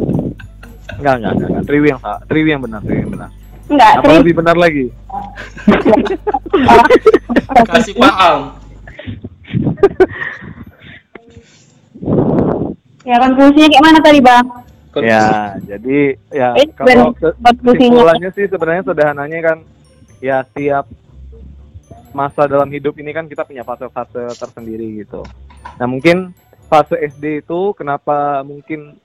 [1.00, 1.62] enggak enggak enggak.
[1.64, 3.30] Triwi yang salah Triwi yang benar Triwi yang benar
[3.70, 4.18] Enggak, apa Tri.
[4.18, 4.84] lebih benar lagi
[7.70, 8.38] Kasih paham.
[13.00, 14.46] Ya konklusinya kayak mana tadi Bang?
[14.90, 15.08] Konklusi.
[15.08, 15.98] Ya, jadi
[16.34, 17.14] ya Eh, kalau
[17.62, 19.58] kesimpulannya sih sebenarnya sederhananya kan
[20.20, 20.86] ya setiap
[22.12, 25.24] masa dalam hidup ini kan kita punya fase-fase tersendiri gitu.
[25.80, 26.36] Nah mungkin
[26.70, 29.00] fase SD itu kenapa mungkin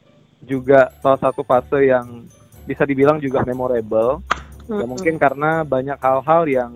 [0.45, 2.27] juga salah satu fase yang
[2.69, 4.21] bisa dibilang juga memorable.
[4.65, 6.71] Ya mungkin karena banyak hal-hal yang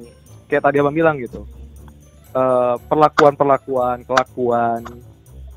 [0.45, 1.45] kayak tadi abang bilang gitu.
[2.29, 4.85] Eh, perlakuan-perlakuan, kelakuan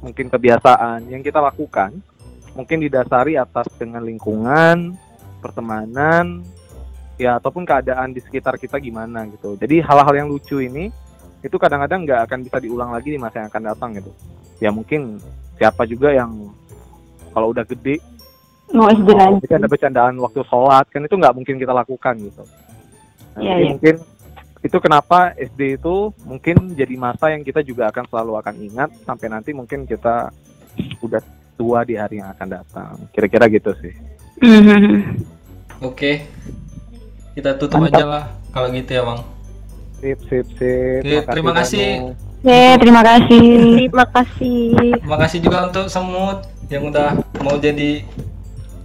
[0.01, 1.95] mungkin kebiasaan yang kita lakukan
[2.57, 4.97] mungkin didasari atas dengan lingkungan,
[5.41, 6.45] pertemanan,
[7.21, 9.57] ya ataupun keadaan di sekitar kita gimana gitu.
[9.57, 10.89] Jadi hal-hal yang lucu ini
[11.43, 14.11] itu kadang-kadang nggak akan bisa diulang lagi di masa yang akan datang gitu.
[14.63, 15.19] Ya mungkin
[15.59, 16.53] siapa juga yang
[17.35, 17.99] kalau udah gede
[18.73, 19.45] Mau SD Oh, lagi.
[19.45, 22.43] bercanda bercandaan waktu sholat kan itu nggak mungkin kita lakukan gitu.
[23.37, 23.71] Nah, jadi iya.
[23.77, 23.95] mungkin
[24.63, 25.95] itu kenapa SD itu
[26.25, 30.33] mungkin jadi masa yang kita juga akan selalu akan ingat sampai nanti mungkin kita
[31.05, 31.21] udah
[31.59, 32.95] tua di hari yang akan datang.
[33.13, 33.93] Kira-kira gitu sih.
[34.41, 35.21] Mhm.
[35.85, 36.25] Oke.
[37.33, 37.97] Kita tutup Mantap.
[37.97, 39.21] aja lah kalau gitu ya, Bang.
[39.99, 41.01] Sip, sip, sip.
[41.01, 41.87] Oke, terima kasih.
[42.43, 43.49] Oke, terima kasih.
[43.89, 44.67] Terima kasih.
[44.99, 47.09] Terima kasih juga untuk Semut yang udah
[47.41, 48.05] mau jadi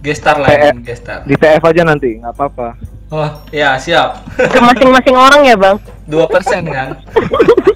[0.00, 1.26] gestar lah, ya, gestar.
[1.26, 2.78] Di TF aja nanti, nggak apa-apa.
[3.08, 4.20] Oh, ya siap.
[4.36, 5.76] Ke masing-masing orang ya, Bang.
[6.04, 6.96] Dua persen kan?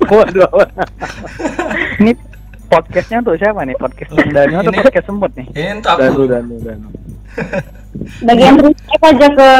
[0.06, 0.48] Waduh.
[2.00, 2.12] Ini
[2.68, 3.76] podcastnya untuk siapa nih?
[3.76, 5.46] Podcast Danu atau Ini- podcast semut nih?
[5.50, 6.00] Ini untuk aku.
[6.00, 6.88] Danu, Danu, Danu.
[8.24, 8.54] Bagian
[9.02, 9.50] aja ke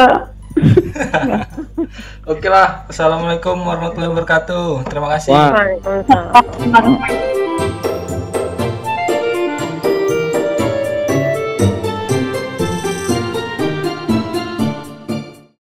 [2.31, 2.87] Oke lah.
[2.87, 4.87] Assalamualaikum warahmatullahi wabarakatuh.
[4.87, 5.33] Terima kasih.
[5.33, 6.93] Waalaikumsalam.